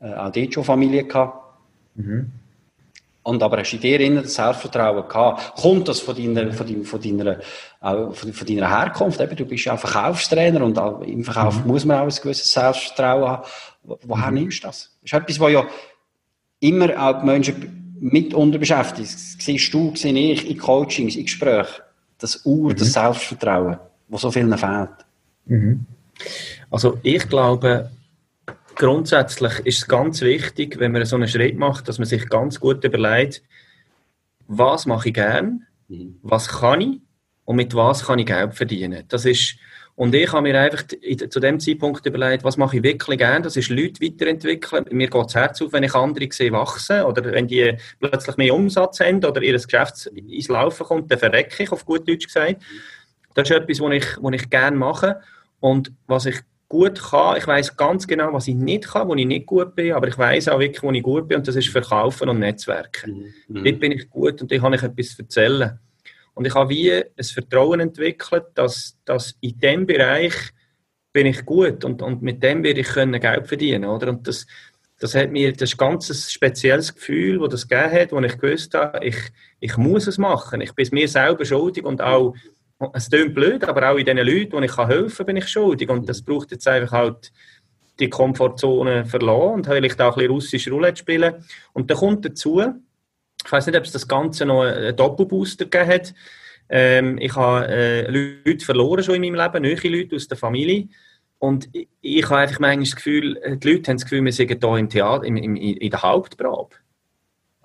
äh, 0.00 0.12
auch 0.14 0.30
dort 0.30 0.54
schon 0.54 0.64
Familie 0.64 1.04
gehabt. 1.04 1.58
Mhm. 1.94 2.32
Und 3.22 3.42
aber 3.42 3.58
hast 3.58 3.72
du 3.72 3.76
dir 3.78 3.98
innen 3.98 4.22
das 4.22 4.34
Selbstvertrauen 4.34 5.08
gehabt? 5.08 5.60
Kommt 5.60 5.88
das 5.88 5.98
von 5.98 6.14
deiner, 6.14 6.52
von 6.52 6.64
deiner, 6.64 6.84
von 6.84 7.00
deiner, 7.00 7.40
von, 8.12 8.46
deiner 8.46 8.70
Herkunft? 8.70 9.20
Eben, 9.20 9.34
du 9.34 9.44
bist 9.44 9.64
ja 9.64 9.74
auch 9.74 9.80
Verkaufstrainer 9.80 10.64
und 10.64 10.78
im 11.04 11.24
Verkauf 11.24 11.64
mhm. 11.64 11.66
muss 11.66 11.84
man 11.84 11.98
auch 11.98 12.04
ein 12.04 12.22
gewisses 12.22 12.52
Selbstvertrauen 12.52 13.28
haben. 13.28 13.42
Woher 13.82 14.30
mhm. 14.30 14.34
nimmst 14.34 14.62
du 14.62 14.68
das? 14.68 14.96
Das 15.02 15.12
ist 15.12 15.12
etwas, 15.12 15.40
was 15.40 15.52
ja 15.52 15.66
immer 16.60 16.90
auch 16.96 17.20
die 17.20 17.26
Menschen 17.26 17.96
mitunter 17.98 18.58
beschäftigt. 18.58 19.12
Das 19.12 19.36
siehst 19.40 19.74
du, 19.74 19.92
sehe 19.96 20.32
ich 20.32 20.48
in 20.48 20.58
Coachings, 20.58 21.16
in 21.16 21.24
Gesprächen. 21.24 21.82
Das 22.18 22.44
Ur, 22.44 22.70
mhm. 22.70 22.76
das 22.76 22.92
Selbstvertrauen, 22.92 23.78
das 24.08 24.20
so 24.20 24.30
vielen 24.30 24.56
fehlt. 24.56 25.05
Mhm. 25.46 25.86
Also 26.70 26.98
ich 27.02 27.28
glaube, 27.28 27.90
grundsätzlich 28.76 29.58
ist 29.60 29.78
es 29.78 29.88
ganz 29.88 30.20
wichtig, 30.20 30.78
wenn 30.78 30.92
man 30.92 31.04
so 31.04 31.16
einen 31.16 31.28
Schritt 31.28 31.58
macht, 31.58 31.88
dass 31.88 31.98
man 31.98 32.06
sich 32.06 32.28
ganz 32.28 32.60
gut 32.60 32.84
überlegt, 32.84 33.42
was 34.46 34.86
mache 34.86 35.08
ich 35.08 35.14
gern, 35.14 35.66
mhm. 35.88 36.18
was 36.22 36.48
kann 36.48 36.80
ich 36.80 37.00
und 37.44 37.56
mit 37.56 37.74
was 37.74 38.06
kann 38.06 38.18
ich 38.18 38.26
Geld 38.26 38.54
verdienen. 38.54 39.04
Das 39.08 39.24
ist, 39.24 39.56
und 39.94 40.14
ich 40.14 40.30
habe 40.30 40.42
mir 40.42 40.60
einfach 40.60 40.84
zu 40.86 41.40
dem 41.40 41.58
Zeitpunkt 41.58 42.04
überlegt, 42.04 42.44
was 42.44 42.58
mache 42.58 42.76
ich 42.76 42.82
wirklich 42.82 43.18
gern, 43.18 43.42
das 43.42 43.56
ist 43.56 43.70
Leute 43.70 44.04
weiterentwickeln. 44.04 44.84
Mir 44.90 45.08
geht 45.08 45.24
das 45.24 45.34
Herz 45.34 45.62
auf, 45.62 45.72
wenn 45.72 45.84
ich 45.84 45.94
andere 45.94 46.28
sehe 46.30 46.52
wachsen 46.52 47.02
oder 47.02 47.24
wenn 47.24 47.48
die 47.48 47.76
plötzlich 47.98 48.36
mehr 48.36 48.54
Umsatz 48.54 49.00
haben 49.00 49.24
oder 49.24 49.40
ihr 49.42 49.58
Geschäft 49.58 50.06
ins 50.06 50.48
Laufen 50.48 50.84
kommt, 50.84 51.10
dann 51.10 51.18
verrecke 51.18 51.62
ich, 51.62 51.72
auf 51.72 51.86
gut 51.86 52.06
Deutsch 52.06 52.26
gesagt. 52.26 52.62
Das 53.34 53.48
ist 53.48 53.56
etwas, 53.56 53.80
was 53.80 53.92
ich, 53.92 54.06
was 54.20 54.34
ich 54.34 54.50
gerne 54.50 54.76
mache 54.76 55.20
und 55.66 55.92
was 56.06 56.26
ich 56.26 56.36
gut 56.68 57.00
kann. 57.00 57.36
Ich 57.38 57.46
weiß 57.46 57.76
ganz 57.76 58.06
genau, 58.06 58.32
was 58.32 58.46
ich 58.46 58.54
nicht 58.54 58.88
kann, 58.88 59.08
wo 59.08 59.14
ich 59.16 59.26
nicht 59.26 59.46
gut 59.46 59.74
bin, 59.74 59.92
aber 59.92 60.06
ich 60.06 60.16
weiß 60.16 60.48
auch 60.48 60.60
wirklich, 60.60 60.82
wo 60.82 60.92
ich 60.92 61.02
gut 61.02 61.26
bin 61.26 61.38
und 61.38 61.48
das 61.48 61.56
ist 61.56 61.68
Verkaufen 61.68 62.28
und 62.28 62.38
Netzwerken. 62.38 63.34
Mhm. 63.48 63.64
Dort 63.64 63.80
bin 63.80 63.92
ich 63.92 64.08
gut 64.08 64.40
und 64.40 64.50
da 64.50 64.58
kann 64.58 64.72
ich 64.74 64.82
etwas 64.82 65.18
erzählen. 65.18 65.78
Und 66.34 66.46
ich 66.46 66.54
habe 66.54 66.70
wie 66.70 66.92
ein 66.92 67.24
Vertrauen 67.24 67.80
entwickelt, 67.80 68.44
dass, 68.54 68.96
dass 69.04 69.36
in 69.40 69.58
diesem 69.58 69.86
Bereich 69.86 70.34
bin 71.12 71.26
ich 71.26 71.44
gut 71.44 71.84
und, 71.84 72.00
und 72.00 72.22
mit 72.22 72.42
dem 72.42 72.62
werde 72.62 72.80
ich 72.80 72.88
können 72.88 73.20
Geld 73.20 73.48
verdienen, 73.48 73.86
oder? 73.86 74.10
Und 74.10 74.28
das, 74.28 74.46
das 75.00 75.14
hat 75.16 75.32
mir 75.32 75.52
das 75.52 75.76
ganz 75.76 76.10
ein 76.10 76.14
spezielles 76.14 76.94
Gefühl, 76.94 77.40
wo 77.40 77.48
das 77.48 77.66
gegeben 77.66 77.92
hat, 77.92 78.12
wo 78.12 78.20
ich 78.20 78.38
gewusst 78.38 78.74
habe, 78.74 79.04
ich, 79.04 79.16
ich 79.58 79.76
muss 79.76 80.06
es 80.06 80.18
machen. 80.18 80.60
Ich 80.60 80.74
bin 80.74 80.84
es 80.84 80.92
mir 80.92 81.08
selber 81.08 81.44
schuldig 81.44 81.84
und 81.84 82.02
auch 82.02 82.34
es 82.92 83.08
klingt 83.08 83.34
blöd, 83.34 83.64
aber 83.64 83.90
auch 83.90 83.96
in 83.96 84.04
den 84.04 84.18
Leuten, 84.18 84.50
denen 84.50 84.64
ich 84.64 84.76
helfen 84.76 85.16
kann, 85.16 85.26
bin 85.26 85.36
ich 85.36 85.48
schuldig. 85.48 85.88
Und 85.88 86.08
das 86.08 86.22
braucht 86.22 86.50
jetzt 86.50 86.68
einfach 86.68 86.92
halt 86.92 87.32
die 87.98 88.10
Komfortzone 88.10 89.06
verlassen 89.06 89.54
und 89.54 89.66
vielleicht 89.66 90.00
auch 90.00 90.12
ein 90.12 90.18
bisschen 90.18 90.30
russisch 90.30 90.70
Roulette 90.70 90.98
spielen. 90.98 91.34
Und 91.72 91.90
dann 91.90 91.96
kommt 91.96 92.24
dazu, 92.24 92.62
ich 93.44 93.52
weiß 93.52 93.66
nicht, 93.66 93.76
ob 93.76 93.84
es 93.84 93.92
das 93.92 94.06
Ganze 94.06 94.44
noch 94.44 94.62
einen 94.62 94.94
Doppelbooster 94.94 95.64
gegeben 95.64 95.90
hat. 95.90 96.14
Ähm, 96.68 97.16
ich 97.18 97.34
habe 97.34 97.68
äh, 97.68 98.10
Leute 98.10 98.64
verloren 98.64 99.02
schon 99.02 99.22
in 99.22 99.34
meinem 99.34 99.52
Leben, 99.52 99.62
neue 99.62 99.96
Leute 99.96 100.16
aus 100.16 100.28
der 100.28 100.36
Familie. 100.36 100.88
Und 101.38 101.68
ich, 101.72 101.88
ich 102.00 102.24
habe 102.24 102.38
einfach 102.38 102.60
manchmal 102.60 102.84
das 102.84 102.96
Gefühl, 102.96 103.58
die 103.62 103.72
Leute 103.72 103.90
haben 103.90 103.96
das 103.96 104.04
Gefühl, 104.04 104.24
wir 104.24 104.32
sind 104.32 104.48
hier 104.48 104.76
im 104.76 104.88
Theater, 104.88 105.24
im, 105.24 105.36
im, 105.36 105.56
in 105.56 105.90
der 105.90 106.02
Hauptprobe. 106.02 106.76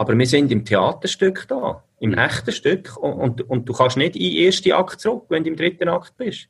Aber 0.02 0.18
wir 0.18 0.26
sind 0.26 0.52
im 0.52 0.66
Theaterstück 0.66 1.46
da, 1.48 1.84
im 2.00 2.16
echten 2.16 2.52
Stück. 2.52 2.98
Und, 2.98 3.14
und, 3.14 3.42
und 3.48 3.70
du 3.70 3.74
kannst 3.74 3.98
nicht 3.98 4.16
in 4.16 4.34
den 4.34 4.46
ersten 4.46 4.72
Akt 4.72 5.00
zurück, 5.00 5.26
wenn 5.30 5.44
du 5.44 5.52
im 5.52 5.56
dritten 5.56 5.88
Akt 5.90 6.18
bist. 6.18 6.48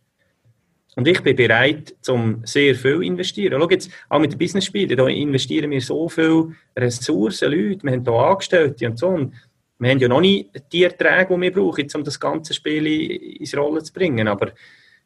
Und 0.95 1.05
ich 1.05 1.21
bin 1.21 1.35
bereit, 1.35 1.93
zum 1.99 2.43
sehr 2.45 2.75
viel 2.75 3.03
investieren. 3.03 3.59
Schau 3.59 3.69
jetzt, 3.69 3.91
auch 4.07 4.19
mit 4.19 4.31
den 4.31 4.39
Business-Spielen, 4.39 4.95
da 4.95 5.05
investieren 5.05 5.69
wir 5.69 5.81
so 5.81 6.07
viele 6.07 6.53
Ressourcen, 6.77 7.51
Leute, 7.51 7.83
wir 7.83 7.91
haben 7.91 8.05
hier 8.05 8.13
Angestellte 8.13 8.87
und 8.87 8.97
so. 8.97 9.07
Und 9.09 9.33
wir 9.79 9.91
haben 9.91 9.99
ja 9.99 10.07
noch 10.07 10.21
nicht 10.21 10.49
die 10.71 10.85
Erträge, 10.85 11.35
die 11.35 11.41
wir 11.41 11.51
brauchen, 11.51 11.87
um 11.93 12.03
das 12.05 12.17
ganze 12.17 12.53
Spiel 12.53 12.87
ins 12.87 13.57
Rollen 13.57 13.83
zu 13.83 13.91
bringen. 13.91 14.29
Aber 14.29 14.53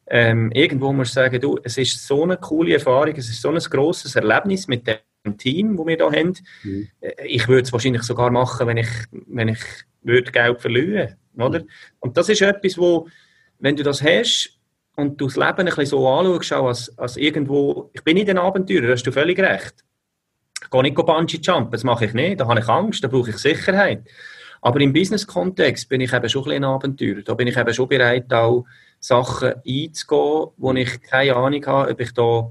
ähm, 0.06 0.52
irgendwo 0.52 0.92
muss 0.92 1.08
ich 1.08 1.14
sagen, 1.14 1.40
du, 1.40 1.58
es 1.64 1.78
ist 1.78 2.06
so 2.06 2.22
eine 2.22 2.36
coole 2.36 2.74
Erfahrung, 2.74 3.16
es 3.16 3.28
ist 3.28 3.42
so 3.42 3.48
ein 3.48 3.58
grosses 3.58 4.14
Erlebnis 4.14 4.68
mit 4.68 4.86
dem 4.86 4.98
Team, 5.34 5.76
das 5.76 5.86
wir 5.86 5.96
hier 5.96 6.06
haben. 6.06 6.34
Mhm. 6.62 6.88
Äh, 7.00 7.26
ich 7.26 7.48
würde 7.48 7.62
es 7.62 7.72
wahrscheinlich 7.72 8.02
sogar 8.02 8.30
machen, 8.30 8.66
wenn 8.66 8.76
ich, 8.76 8.88
wenn 9.10 9.48
ich 9.48 9.60
würde 10.02 10.30
Geld 10.30 10.60
verlieren 10.60 11.16
würde. 11.34 11.60
Mhm. 11.60 11.68
Und 12.00 12.16
das 12.16 12.28
ist 12.28 12.42
etwas, 12.42 12.78
wo, 12.78 13.08
wenn 13.58 13.76
du 13.76 13.82
das 13.82 14.02
hast 14.02 14.58
und 14.96 15.20
du 15.20 15.26
das 15.26 15.36
Leben 15.36 15.58
ein 15.58 15.66
bisschen 15.66 15.86
so 15.86 16.08
anschaust, 16.08 16.52
als, 16.52 16.98
als 16.98 17.16
irgendwo, 17.16 17.90
ich 17.92 18.02
bin 18.02 18.14
nicht 18.14 18.30
ein 18.30 18.38
Abenteurer, 18.38 18.86
da 18.86 18.92
hast 18.92 19.06
du 19.06 19.12
völlig 19.12 19.38
recht. 19.38 19.84
Ich 20.62 20.70
gehe 20.70 20.82
nicht 20.82 20.94
Bungee 20.94 21.38
Jump, 21.40 21.70
das 21.72 21.84
mache 21.84 22.06
ich 22.06 22.14
nicht, 22.14 22.40
da 22.40 22.48
habe 22.48 22.60
ich 22.60 22.68
Angst, 22.68 23.04
da 23.04 23.08
brauche 23.08 23.30
ich 23.30 23.36
Sicherheit. 23.36 24.04
Aber 24.62 24.80
im 24.80 24.92
Business-Kontext 24.92 25.88
bin 25.88 26.00
ich 26.00 26.12
eben 26.12 26.28
schon 26.28 26.44
ein, 26.46 26.52
ein 26.52 26.64
Abenteurer. 26.64 27.22
Da 27.22 27.34
bin 27.34 27.46
ich 27.46 27.56
eben 27.56 27.74
schon 27.74 27.88
bereit, 27.88 28.32
auch 28.32 28.64
Sachen 28.98 29.54
einzugehen, 29.66 30.48
wo 30.56 30.72
ich 30.74 31.00
keine 31.02 31.36
Ahnung 31.36 31.64
habe, 31.66 31.90
ob 31.92 32.00
ich 32.00 32.12
da 32.12 32.50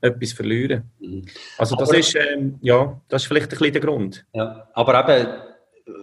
etwas 0.00 0.32
verliere. 0.32 0.82
Mhm. 1.00 1.24
Also 1.58 1.76
das 1.76 1.88
aber, 1.88 1.98
ist, 1.98 2.14
ähm, 2.16 2.58
ja, 2.60 3.00
das 3.08 3.22
ist 3.22 3.28
vielleicht 3.28 3.52
ein 3.52 3.58
bisschen 3.58 3.72
der 3.72 3.82
Grund. 3.82 4.24
Ja, 4.32 4.68
aber 4.74 5.08
eben 5.08 5.26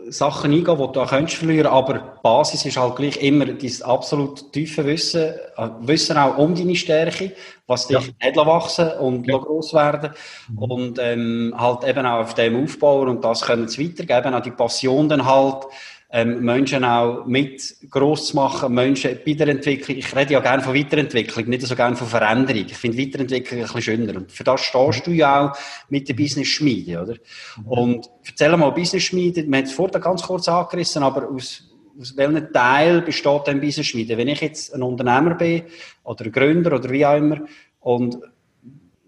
Sachen 0.10 0.52
eingehen, 0.52 0.78
die 0.78 0.94
du 0.94 1.02
auch 1.02 1.10
könntest 1.10 1.38
verlieren, 1.38 1.68
aber 1.68 1.94
die 1.94 2.22
Basis 2.22 2.66
ist 2.66 2.78
halt 2.78 2.96
gleich 2.98 3.18
immer 3.22 3.46
dieses 3.46 3.82
absolut 3.82 4.52
tiefe 4.52 4.86
Wissen, 4.86 5.34
äh, 5.56 5.70
Wissen 5.82 6.18
auch 6.18 6.38
um 6.38 6.56
deine 6.56 6.76
Stärke, 6.76 7.32
was 7.68 7.88
dich 7.88 7.98
ja. 7.98 8.28
nicht 8.28 8.36
wachsen 8.38 8.92
und 9.00 9.28
ja. 9.28 9.38
groß 9.38 9.74
werden 9.74 10.12
mhm. 10.50 10.58
und 10.58 11.00
ähm, 11.00 11.54
halt 11.58 11.84
eben 11.86 12.06
auch 12.06 12.22
auf 12.22 12.34
dem 12.34 12.64
aufbauen 12.64 13.08
und 13.08 13.24
das 13.24 13.42
können 13.42 13.68
sie 13.68 13.90
weitergeben, 13.90 14.34
auch 14.34 14.42
die 14.42 14.52
Passion 14.52 15.08
dann 15.08 15.26
halt 15.26 15.64
ähm, 16.12 16.44
Menschen 16.44 16.84
auch 16.84 17.26
mit 17.26 17.76
gross 17.90 18.28
zu 18.28 18.36
machen, 18.36 18.74
Menschen 18.74 19.20
bei 19.24 19.34
der 19.34 19.50
Entwicklung. 19.50 19.98
Ich 19.98 20.16
rede 20.16 20.34
ja 20.34 20.40
gerne 20.40 20.64
von 20.64 20.74
Weiterentwicklung, 20.74 21.48
nicht 21.48 21.62
so 21.62 21.76
gerne 21.76 21.96
von 21.96 22.08
Veränderung. 22.08 22.66
Ich 22.66 22.78
finde 22.78 22.98
Weiterentwicklung 22.98 23.60
ein 23.60 23.66
bisschen 23.66 23.82
schöner. 23.82 24.16
Und 24.16 24.32
für 24.32 24.44
das 24.44 24.62
stehst 24.62 25.06
du 25.06 25.12
ja 25.12 25.52
auch 25.52 25.58
mit 25.90 26.10
der 26.10 26.16
Business-Schmiede, 26.16 27.00
oder? 27.00 27.14
Mhm. 27.58 27.68
Und 27.68 28.10
erzähl 28.26 28.58
mal, 28.58 28.72
Business-Schmiede, 28.72 29.48
wir 29.48 29.58
haben 29.58 29.66
es 29.66 29.72
vorher 29.72 30.02
ganz 30.02 30.24
kurz 30.24 30.48
angerissen, 30.48 31.04
aber 31.04 31.30
aus, 31.30 31.64
aus 32.00 32.18
welchem 32.18 32.52
Teil 32.52 33.04
besteht 33.04 33.46
denn 33.46 33.62
Business-Schmiede? 33.62 34.18
Wenn 34.18 34.30
ich 34.30 34.42
jetzt 34.42 34.74
ein 34.74 34.82
Unternehmer 34.82 35.36
bin, 35.36 35.64
oder 36.04 36.26
ein 36.26 36.32
Gründer, 36.32 36.74
oder 36.74 36.90
wie 36.90 37.06
auch 37.06 37.18
immer, 37.18 37.42
und 37.82 38.18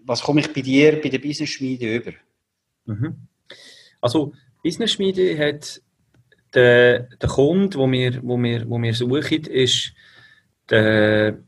was 0.04 0.22
komme 0.22 0.40
ich 0.40 0.52
bei 0.52 0.60
dir, 0.60 1.00
bei 1.02 1.08
der 1.08 1.18
Business-Schmiede 1.18 1.96
über? 1.96 2.12
Mhm. 2.84 3.16
Also, 4.00 4.32
Business-Schmiede 4.62 5.36
hat 5.36 5.81
der, 6.54 7.00
der 7.00 7.28
Kunde, 7.28 7.78
wo 7.78 7.90
wir, 7.90 8.20
wo, 8.22 8.36
wir, 8.42 8.68
wo 8.68 8.80
wir 8.80 8.94
suchen, 8.94 9.44
ist 9.44 9.92
der, 10.68 11.38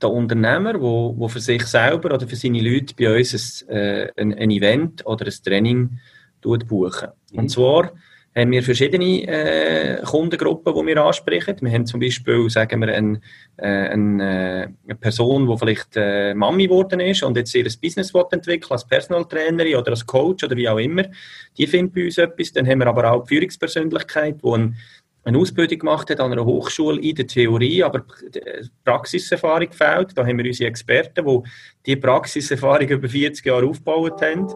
der 0.00 0.10
Unternehmer, 0.10 0.80
wo, 0.80 1.14
wo 1.16 1.28
für 1.28 1.40
sich 1.40 1.64
selber 1.66 2.14
oder 2.14 2.26
für 2.26 2.36
seine 2.36 2.60
Leute 2.60 2.94
bei 2.94 3.16
uns 3.16 3.64
ein, 3.68 4.10
ein, 4.16 4.34
ein 4.34 4.50
Event 4.50 5.06
oder 5.06 5.26
ein 5.26 5.34
Training 5.44 5.98
buchen. 6.40 7.08
Mhm. 7.32 7.38
Und 7.38 7.48
zwar 7.48 7.92
haben 8.36 8.50
wir 8.50 8.62
verschiedene 8.62 9.22
äh, 9.26 10.02
Kundengruppen, 10.02 10.74
die 10.74 10.86
wir 10.86 11.02
ansprechen. 11.02 11.56
Wir 11.60 11.72
haben 11.72 11.86
zum 11.86 12.00
Beispiel, 12.00 12.50
sagen 12.50 12.82
wir, 12.82 12.94
ein, 12.94 13.22
äh, 13.56 13.66
eine, 13.66 14.74
eine 14.84 14.94
Person, 14.94 15.48
die 15.48 15.56
vielleicht 15.56 15.96
äh, 15.96 16.34
Mami 16.34 16.66
geworden 16.66 17.00
ist 17.00 17.22
und 17.22 17.36
jetzt 17.38 17.54
ihr 17.54 17.64
Business 17.64 18.12
entwickeln 18.30 18.72
als 18.72 18.86
Personal 18.86 19.24
Trainerin 19.24 19.76
oder 19.76 19.92
als 19.92 20.04
Coach 20.04 20.44
oder 20.44 20.54
wie 20.54 20.68
auch 20.68 20.76
immer. 20.78 21.04
Die 21.56 21.66
findet 21.66 21.94
bei 21.94 22.04
uns 22.04 22.18
etwas. 22.18 22.52
Dann 22.52 22.68
haben 22.68 22.80
wir 22.80 22.88
aber 22.88 23.10
auch 23.10 23.24
die 23.24 23.34
Führungspersönlichkeit, 23.34 24.42
die 24.44 24.48
ein, 24.50 24.76
eine 25.24 25.38
Ausbildung 25.38 25.78
gemacht 25.78 26.10
hat 26.10 26.20
an 26.20 26.30
einer 26.30 26.44
Hochschule 26.44 27.00
in 27.00 27.16
der 27.16 27.26
Theorie, 27.26 27.82
aber 27.82 28.04
Praxiserfahrung 28.84 29.72
fehlt. 29.72 30.16
Da 30.16 30.26
haben 30.26 30.36
wir 30.36 30.44
unsere 30.44 30.68
Experten, 30.68 31.24
die 31.26 31.40
die 31.86 31.96
Praxiserfahrung 31.96 32.86
über 32.86 33.08
40 33.08 33.46
Jahre 33.46 33.66
aufgebaut 33.66 34.20
haben. 34.20 34.46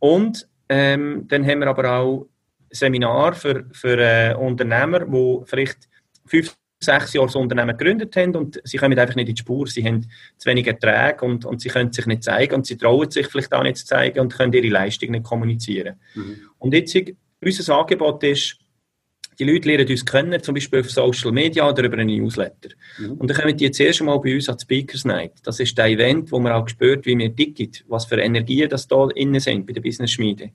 Und 0.00 0.48
ähm, 0.68 1.26
dann 1.28 1.46
haben 1.46 1.60
wir 1.60 1.68
aber 1.68 1.90
auch 1.90 2.26
Seminar 2.72 3.34
für, 3.34 3.66
für 3.72 3.98
äh, 3.98 4.34
Unternehmer, 4.34 5.00
die 5.00 5.38
vielleicht 5.44 5.88
fünf, 6.26 6.54
sechs 6.82 7.12
Jahre 7.12 7.28
das 7.28 7.36
Unternehmen 7.36 7.76
gegründet 7.76 8.16
haben 8.16 8.34
und 8.34 8.60
sie 8.64 8.76
kommen 8.76 8.98
einfach 8.98 9.14
nicht 9.14 9.28
in 9.28 9.34
die 9.34 9.40
Spur. 9.40 9.66
Sie 9.68 9.84
haben 9.84 10.06
zu 10.36 10.48
wenig 10.48 10.66
Erträge 10.66 11.24
und, 11.24 11.44
und 11.44 11.60
sie 11.60 11.68
können 11.68 11.92
sich 11.92 12.06
nicht 12.06 12.24
zeigen 12.24 12.54
und 12.54 12.66
sie 12.66 12.76
trauen 12.76 13.10
sich 13.10 13.28
vielleicht 13.28 13.52
auch 13.52 13.62
nicht 13.62 13.76
zu 13.76 13.86
zeigen 13.86 14.18
und 14.20 14.34
können 14.34 14.52
ihre 14.52 14.68
Leistung 14.68 15.12
nicht 15.12 15.24
kommunizieren. 15.24 16.00
Mhm. 16.14 16.40
Und 16.58 16.74
jetzt, 16.74 16.96
unser 17.40 17.78
Angebot 17.78 18.24
ist, 18.24 18.58
die 19.38 19.44
Leute 19.44 19.68
lernen 19.68 19.88
uns 19.88 20.04
kennen, 20.04 20.42
zum 20.42 20.54
Beispiel 20.54 20.80
auf 20.80 20.90
Social 20.90 21.32
Media 21.32 21.68
oder 21.68 21.84
über 21.84 21.98
einen 21.98 22.08
Newsletter. 22.08 22.70
Mhm. 22.98 23.12
Und 23.12 23.28
dann 23.28 23.36
kommen 23.36 23.56
die 23.56 23.70
zuerst 23.70 24.00
einmal 24.00 24.20
bei 24.20 24.34
uns 24.34 24.48
an 24.48 24.58
Speakers 24.58 25.04
Night. 25.04 25.32
Das 25.44 25.58
ist 25.58 25.76
der 25.78 25.86
Event, 25.86 26.30
wo 26.32 26.38
man 26.38 26.52
auch 26.52 26.68
spürt, 26.68 27.06
wie 27.06 27.16
wir 27.16 27.34
ticken, 27.34 27.70
was 27.88 28.06
für 28.06 28.20
Energien 28.20 28.68
das 28.68 28.86
da 28.86 29.08
innen 29.14 29.40
sind 29.40 29.66
bei 29.66 29.72
der 29.72 29.80
Business 29.80 30.12
Schmiede. 30.12 30.50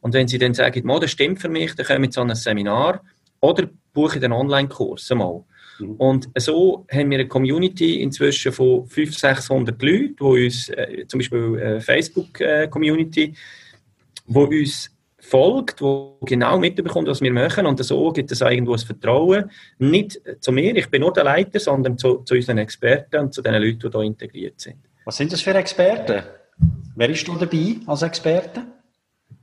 Und 0.00 0.14
wenn 0.14 0.28
Sie 0.28 0.38
dann 0.38 0.54
sagen, 0.54 0.86
das 1.00 1.10
stimmt 1.10 1.40
für 1.40 1.48
mich, 1.48 1.74
dann 1.74 1.86
kommen 1.86 2.04
Sie 2.04 2.10
zu 2.10 2.20
einem 2.20 2.34
Seminar 2.34 3.02
oder 3.40 3.68
buchen 3.92 4.22
einen 4.22 4.32
Online-Kurs 4.32 5.10
einmal. 5.10 5.42
Mhm. 5.78 5.92
Und 5.92 6.28
so 6.36 6.86
haben 6.90 7.10
wir 7.10 7.18
eine 7.18 7.28
Community 7.28 8.02
inzwischen 8.02 8.52
von 8.52 8.86
500, 8.86 9.36
600 9.36 9.82
Leuten, 9.82 10.16
die 10.16 10.44
uns, 10.46 10.68
äh, 10.70 11.04
zum 11.06 11.18
Beispiel 11.18 11.58
äh, 11.58 11.80
Facebook-Community, 11.80 13.34
wo 14.26 14.44
uns 14.44 14.90
folgt, 15.20 15.82
wo 15.82 16.18
genau 16.22 16.58
mitbekommt, 16.58 17.08
was 17.08 17.20
wir 17.20 17.32
machen. 17.32 17.66
Und 17.66 17.82
so 17.84 18.12
gibt 18.12 18.30
es 18.32 18.40
irgendwo 18.40 18.72
ein 18.72 18.78
Vertrauen. 18.78 19.50
Nicht 19.78 20.20
zu 20.40 20.52
mir, 20.52 20.76
ich 20.76 20.88
bin 20.88 21.02
nur 21.02 21.12
der 21.12 21.24
Leiter, 21.24 21.60
sondern 21.60 21.98
zu, 21.98 22.18
zu 22.18 22.34
unseren 22.34 22.58
Experten 22.58 23.20
und 23.20 23.34
zu 23.34 23.42
den 23.42 23.54
Leuten, 23.54 23.90
die 23.90 23.90
hier 23.90 24.02
integriert 24.02 24.60
sind. 24.60 24.76
Was 25.04 25.16
sind 25.16 25.32
das 25.32 25.40
für 25.40 25.54
Experten? 25.54 26.22
Wer 26.96 27.10
ist 27.10 27.28
da 27.28 27.34
dabei 27.34 27.76
als 27.86 28.02
Experte? 28.02 28.62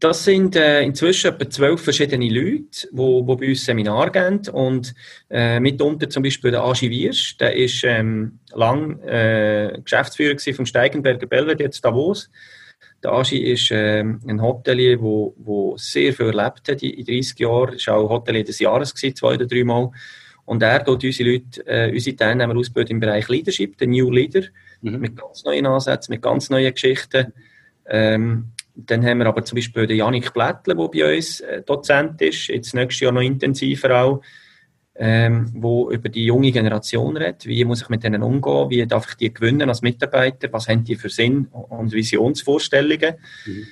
Das 0.05 0.23
sind 0.23 0.55
äh, 0.55 0.83
inzwischen 0.83 1.33
etwa 1.33 1.49
zwölf 1.49 1.81
verschiedene 1.81 2.29
Leute, 2.29 2.87
die 2.91 3.23
bei 3.23 3.49
uns 3.49 3.65
Seminar 3.65 4.11
geben. 4.11 4.39
Und 4.49 4.93
äh, 5.31 5.59
mitunter 5.59 6.07
zum 6.07 6.21
Beispiel 6.21 6.51
der 6.51 6.63
Agi 6.63 6.91
Wirsch, 6.91 7.35
der 7.37 7.55
ist 7.55 7.83
ähm, 7.83 8.37
lang 8.53 8.99
äh, 8.99 9.79
Geschäftsführer 9.83 10.37
vom 10.53 10.67
Steigenberger 10.67 11.25
Belvedere 11.25 11.63
jetzt 11.63 11.83
Davos. 11.83 12.29
Der 13.03 13.13
Agi 13.13 13.51
ist 13.51 13.71
äh, 13.71 14.01
ein 14.01 14.39
Hotelier, 14.43 15.01
wo, 15.01 15.33
wo 15.39 15.75
sehr 15.75 16.13
viel 16.13 16.27
erlebt 16.27 16.69
hat 16.69 16.83
in 16.83 17.03
30 17.03 17.39
Jahren. 17.39 17.75
Er 17.75 17.87
war 17.87 17.97
auch 17.97 18.09
Hotelier 18.11 18.43
des 18.43 18.59
Jahres, 18.59 18.93
gewesen, 18.93 19.15
zwei 19.15 19.33
oder 19.33 19.47
drei 19.47 19.63
Mal. 19.63 19.89
Und 20.45 20.61
er 20.61 20.85
tut 20.85 21.03
unsere 21.03 21.31
Leute, 21.31 21.65
äh, 21.65 21.91
unsere 21.91 22.15
Teilnehmer 22.15 22.55
ausbilden 22.55 22.91
im 22.91 22.99
Bereich 22.99 23.27
Leadership, 23.27 23.75
der 23.79 23.87
New 23.87 24.11
Leader, 24.11 24.43
mhm. 24.83 24.99
mit 24.99 25.15
ganz 25.15 25.43
neuen 25.45 25.65
Ansätzen, 25.65 26.13
mit 26.13 26.21
ganz 26.21 26.51
neuen 26.51 26.71
Geschichten. 26.71 27.33
Ähm, 27.87 28.51
dann 28.75 29.05
haben 29.05 29.19
wir 29.19 29.27
aber 29.27 29.43
zum 29.43 29.55
Beispiel 29.55 29.87
den 29.87 29.97
Janik 29.97 30.33
Blättle, 30.33 30.75
der 30.75 30.87
bei 30.87 31.15
uns 31.15 31.39
äh, 31.39 31.61
Dozent 31.61 32.21
ist, 32.21 32.47
jetzt 32.47 32.73
nächstes 32.73 33.01
Jahr 33.01 33.11
noch 33.11 33.21
intensiver 33.21 34.01
auch, 34.01 34.21
ähm, 34.95 35.51
wo 35.53 35.89
über 35.89 36.09
die 36.09 36.25
junge 36.25 36.51
Generation 36.51 37.17
redet. 37.17 37.45
Wie 37.45 37.65
muss 37.65 37.81
ich 37.81 37.89
mit 37.89 38.03
denen 38.03 38.23
umgehen? 38.23 38.69
Wie 38.69 38.85
darf 38.85 39.09
ich 39.09 39.15
die 39.15 39.33
gewinnen 39.33 39.69
als 39.69 39.81
Mitarbeiter? 39.81 40.51
Was 40.51 40.67
haben 40.67 40.83
die 40.83 40.95
für 40.95 41.09
Sinn 41.09 41.47
und 41.51 41.91
Visionsvorstellungen? 41.91 43.15
Mhm. 43.45 43.67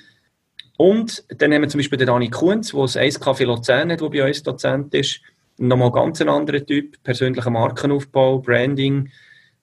Und 0.76 1.24
dann 1.28 1.52
haben 1.52 1.62
wir 1.62 1.68
zum 1.68 1.78
Beispiel 1.78 1.98
den 1.98 2.08
Dani 2.08 2.30
Kunz, 2.30 2.72
der 2.72 2.80
das 2.80 2.96
Eis 2.96 3.20
Café 3.20 3.44
Luzern 3.44 3.92
hat, 3.92 4.00
der 4.00 4.08
bei 4.08 4.26
uns 4.26 4.42
Dozent 4.42 4.92
ist. 4.94 5.20
Nochmal 5.56 5.92
ganz 5.92 6.20
ein 6.20 6.28
anderer 6.28 6.64
Typ, 6.64 7.00
persönlicher 7.04 7.50
Markenaufbau, 7.50 8.40
Branding, 8.40 9.08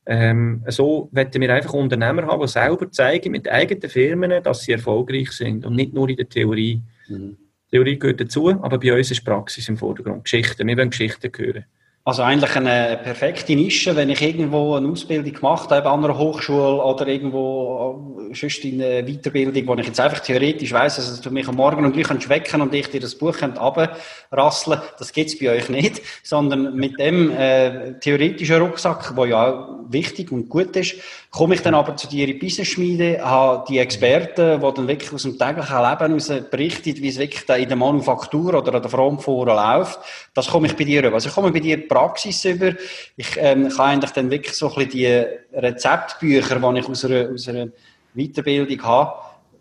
ähm, 0.06 0.64
so 0.68 1.10
wollen 1.12 1.34
wir 1.34 1.54
einfach 1.54 1.74
Unternehmer 1.74 2.26
haben, 2.26 2.42
die 2.42 2.48
selber 2.48 2.92
zeigen 2.92 3.32
mit 3.32 3.50
eigenen 3.50 3.90
Firmen, 3.90 4.44
dass 4.44 4.62
sie 4.62 4.72
erfolgreich 4.72 5.32
sind 5.32 5.66
und 5.66 5.76
nicht 5.76 5.94
nur 5.94 6.10
in 6.10 6.18
der 6.18 6.28
Theorie. 6.28 6.82
Mhm. 7.08 7.38
Theorie 7.70 8.00
gehört 8.00 8.20
dazu, 8.20 8.50
aber 8.50 8.80
bei 8.80 8.94
uns 8.96 9.12
ist 9.12 9.24
Praxis 9.24 9.70
im 9.70 9.78
Vordergrund. 9.78 10.24
Geschichten. 10.24 10.68
Wir 10.68 10.78
wollen 10.78 10.90
Geschichten 10.90 11.32
hören. 11.38 11.66
Also 12.04 12.24
eigentlich 12.24 12.56
eine 12.56 12.98
perfekte 13.04 13.56
Nische, 13.56 13.96
wenn 13.96 14.10
ich 14.10 14.24
irgendwo 14.24 14.74
eine 14.74 14.88
Ausbildung 14.88 15.34
gemacht 15.34 15.70
habe, 15.70 15.88
an 15.88 16.04
einer 16.04 16.18
Hochschule 16.18 16.84
oder 16.84 17.08
irgendwo 17.08 18.18
äh, 18.32 18.34
sonst 18.34 18.66
in 18.66 18.82
eine 18.82 19.04
Weiterbildung, 19.04 19.68
wo 19.68 19.76
ich 19.76 19.86
jetzt 19.86 20.00
einfach 20.00 20.20
theoretisch 20.20 20.72
weiss, 20.72 20.96
dass 20.96 21.22
du 21.22 21.30
mich 21.30 21.48
am 21.48 21.58
Morgen 21.58 21.86
und 21.86 21.94
gleich 21.94 22.28
wecken 22.28 22.62
und 22.62 22.74
ich 22.74 22.88
dir 22.88 23.02
das 23.02 23.14
Buch 23.14 23.36
runterrasseln 23.40 24.82
das 24.98 25.14
gibt's 25.14 25.38
bei 25.38 25.52
euch 25.52 25.70
nicht, 25.70 26.02
sondern 26.24 26.76
mit 26.76 27.00
dem 27.00 27.30
äh, 27.38 28.00
theoretischen 28.00 28.60
Rucksack, 28.60 29.16
der 29.16 29.26
ja 29.28 29.52
auch 29.52 29.82
wichtig 29.90 30.32
und 30.32 30.50
gut 30.50 30.76
ist, 30.76 30.96
komme 31.30 31.54
ich 31.54 31.62
dann 31.62 31.76
aber 31.76 31.96
zu 31.98 32.08
dir 32.08 32.28
in 32.28 32.34
die 32.34 32.46
Business-Schmiede, 32.46 33.24
habe 33.24 33.66
die 33.70 33.78
Experten, 33.78 34.60
die 34.60 34.74
dann 34.74 34.88
wirklich 34.88 35.14
aus 35.14 35.24
dem 35.24 35.38
täglichen 35.38 35.78
Leben 35.78 35.98
heraus 35.98 36.32
berichten, 36.50 36.96
wie 36.98 37.10
es 37.10 37.20
wirklich 37.20 37.48
in 37.48 37.68
der 37.68 37.78
Manufaktur 37.78 38.56
oder 38.56 38.74
an 38.74 38.82
der 38.82 38.90
Frontforen 38.90 39.56
läuft, 39.56 40.00
das 40.34 40.48
komme 40.48 40.68
ich 40.68 40.76
bei 40.76 40.84
dir 40.84 41.04
über. 41.04 41.16
Also 41.16 41.30
ich 41.30 41.36
komme 41.36 41.52
bei 41.52 41.60
dir 41.60 41.88
Praxis 41.92 42.46
über. 42.46 42.74
Ich 43.18 43.36
ähm, 43.36 43.68
kann 43.70 43.92
eigentlich 43.92 44.12
dann 44.12 44.32
wirklich 44.32 44.56
so 44.56 44.70
ein 44.70 44.88
bisschen 44.88 44.92
die 44.92 45.58
Rezeptbücher, 45.58 46.60
die 46.60 46.80
ich 46.80 46.88
aus 46.88 47.06
einer, 47.06 47.30
aus 47.34 47.48
einer 47.50 47.68
Weiterbildung 48.14 48.82
habe, 48.84 49.12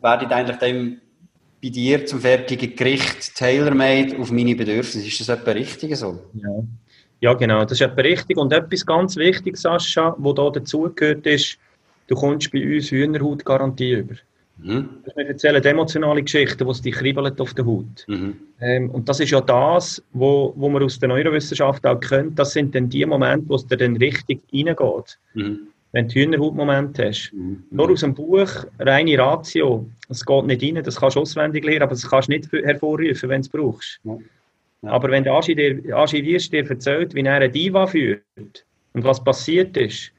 werde 0.01 0.25
ich 0.27 0.31
eigentlich 0.31 0.57
dem 0.59 1.01
bei 1.63 1.69
dir 1.69 2.07
zum 2.07 2.21
fertigen 2.21 2.75
Gericht 2.75 3.35
tailor-made 3.35 4.17
auf 4.19 4.31
meine 4.31 4.55
Bedürfnisse. 4.55 5.07
Ist 5.07 5.21
das 5.21 5.29
etwa 5.29 5.51
richtig 5.51 5.95
so? 5.97 6.19
Ja. 6.35 6.49
ja, 7.21 7.35
genau. 7.35 7.63
Das 7.63 7.73
ist 7.73 7.83
etwa 7.83 8.01
richtig. 8.01 8.39
Und 8.39 8.53
etwas 8.53 8.87
ganz 8.87 9.17
Wichtiges, 9.17 9.63
Sascha, 9.63 10.15
was 10.17 10.35
da 10.35 10.51
dazugehört 10.51 11.27
ist, 11.27 11.59
du 12.07 12.15
kommst 12.15 12.51
bei 12.51 12.77
uns 12.77 12.91
Hühnerhautgarantie 12.91 13.93
über. 13.93 14.15
Mhm. 14.63 14.89
Wir 15.15 15.27
erzählen 15.29 15.63
emotionale 15.63 16.23
Geschichten, 16.23 16.67
die 16.67 16.83
dich 16.83 16.95
kribbelt 16.95 17.41
auf 17.41 17.55
der 17.55 17.67
Haut. 17.67 18.05
Mhm. 18.07 18.37
Ähm, 18.61 18.91
und 18.91 19.09
das 19.09 19.21
ist 19.21 19.31
ja 19.31 19.41
das, 19.41 20.03
wo, 20.13 20.53
wo 20.57 20.69
man 20.69 20.83
aus 20.83 20.99
der 20.99 21.09
Neurowissenschaft 21.09 21.87
auch 21.87 22.01
kennt. 22.01 22.39
Das 22.39 22.53
sind 22.53 22.75
dann 22.75 22.89
die 22.89 23.05
Momente, 23.07 23.49
wo 23.49 23.55
es 23.55 23.67
dir 23.67 23.77
dann 23.77 23.97
richtig 23.97 24.41
reingeht. 24.53 25.19
Mhm. 25.35 25.69
Wenn 25.93 26.07
du 26.09 26.15
Hühnerhautmomente 26.15 27.09
hast. 27.09 27.33
Mhm. 27.33 27.65
Nur 27.71 27.91
aus 27.91 28.01
dem 28.01 28.15
Buch, 28.15 28.49
reine 28.79 29.19
Ratio, 29.19 29.87
es 30.09 30.25
geht 30.25 30.47
nicht 30.47 30.63
rein, 30.63 30.83
das 30.83 31.01
kannst 31.01 31.17
du 31.17 31.21
auswendig 31.21 31.65
lernen, 31.65 31.83
aber 31.83 31.93
das 31.93 32.09
kannst 32.09 32.29
du 32.29 32.33
nicht 32.33 32.53
hervorrufen, 32.53 33.29
wenn 33.29 33.43
du 33.43 33.47
es 33.47 33.49
brauchst. 33.49 34.01
Ja. 34.05 34.19
Ja. 34.83 34.91
Aber 34.93 35.11
wenn 35.11 35.25
der 35.25 35.35
Aschi 35.35 35.55
dir, 35.55 35.97
Aschi 35.97 36.25
Wirst 36.25 36.53
dir 36.53 36.69
erzählt, 36.69 37.15
wie 37.15 37.23
er 37.23 37.35
eine 37.35 37.51
Diva 37.51 37.87
führt 37.87 38.23
und 38.95 39.05
was 39.05 39.23
passiert 39.23 39.77
ist, 39.77 40.13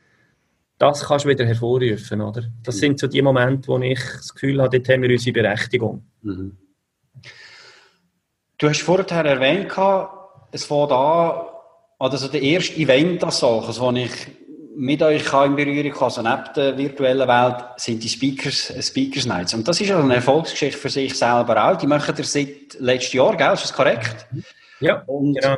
das 0.82 1.06
kannst 1.06 1.26
du 1.26 1.30
wieder 1.30 1.46
hervorrufen, 1.46 2.22
oder? 2.22 2.44
Das 2.64 2.76
mhm. 2.76 2.80
sind 2.80 3.00
so 3.00 3.08
die 3.08 3.22
Momente, 3.22 3.68
wo 3.68 3.78
ich 3.78 4.00
das 4.00 4.34
Gefühl 4.34 4.62
habe, 4.62 4.80
dort 4.80 4.90
haben 4.90 5.04
wir 5.04 5.12
unsere 5.12 5.34
Berechtigung. 5.34 6.04
Mhm. 6.24 6.58
Du 8.58 8.68
hast 8.68 8.82
vorher 8.82 9.26
erwähnt, 9.26 9.72
es 10.52 10.66
fängt 10.66 10.92
an, 10.92 11.42
oder 12.00 12.18
so 12.18 12.28
der 12.28 12.42
erste 12.42 12.76
Event 12.78 13.24
als 13.24 13.40
solches, 13.40 13.80
wo 13.80 13.92
ich 13.92 14.12
mit 14.76 15.04
euch 15.04 15.32
in 15.46 15.56
Berührung 15.56 15.92
komme, 15.92 16.06
also 16.06 16.22
neben 16.24 16.44
der 16.56 16.78
virtuellen 16.78 17.28
Welt, 17.28 17.64
sind 17.78 18.04
die 18.04 18.10
Speakers, 18.10 18.74
Speakers 18.80 19.26
Nights. 19.26 19.54
Und 19.54 19.68
das 19.68 19.80
ist 19.82 19.92
also 19.92 20.04
eine 20.04 20.16
Erfolgsgeschichte 20.16 20.80
für 20.80 20.90
sich 20.90 21.14
selber 21.14 21.64
auch. 21.64 21.78
Die 21.78 21.88
machen 21.88 22.16
ihr 22.18 22.24
seit 22.24 22.80
letztem 22.80 23.20
Jahr, 23.20 23.38
gell? 23.38 23.54
Ist 23.54 23.66
das 23.66 23.74
korrekt? 23.74 24.26
Ja, 24.80 25.04
und 25.06 25.40
genau. 25.40 25.58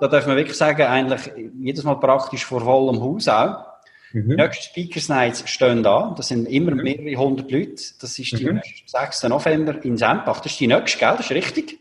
da 0.00 0.06
darf 0.06 0.26
man 0.28 0.36
wirklich 0.36 0.56
sagen, 0.56 0.82
eigentlich 0.82 1.32
jedes 1.58 1.82
Mal 1.82 1.96
praktisch 1.96 2.44
vor 2.44 2.60
vollem 2.60 3.00
Haus 3.00 3.26
auch. 3.26 3.69
Mhm. 4.12 4.30
Die 4.30 4.36
nächsten 4.36 4.64
Speakers 4.64 5.08
Nights 5.08 5.48
stehen 5.48 5.82
da. 5.82 6.14
Das 6.16 6.28
sind 6.28 6.46
immer 6.46 6.72
mhm. 6.72 6.82
mehrere 6.82 7.16
hundert 7.16 7.50
Leute. 7.50 7.82
Das 8.00 8.18
ist 8.18 8.38
die 8.38 8.44
mhm. 8.44 8.60
6. 8.86 9.24
November 9.24 9.84
in 9.84 9.96
Sempach. 9.96 10.40
Das 10.40 10.52
ist 10.52 10.60
die 10.60 10.66
nächste, 10.66 10.98
gell? 10.98 11.14
Das 11.16 11.26
ist 11.26 11.32
richtig? 11.32 11.78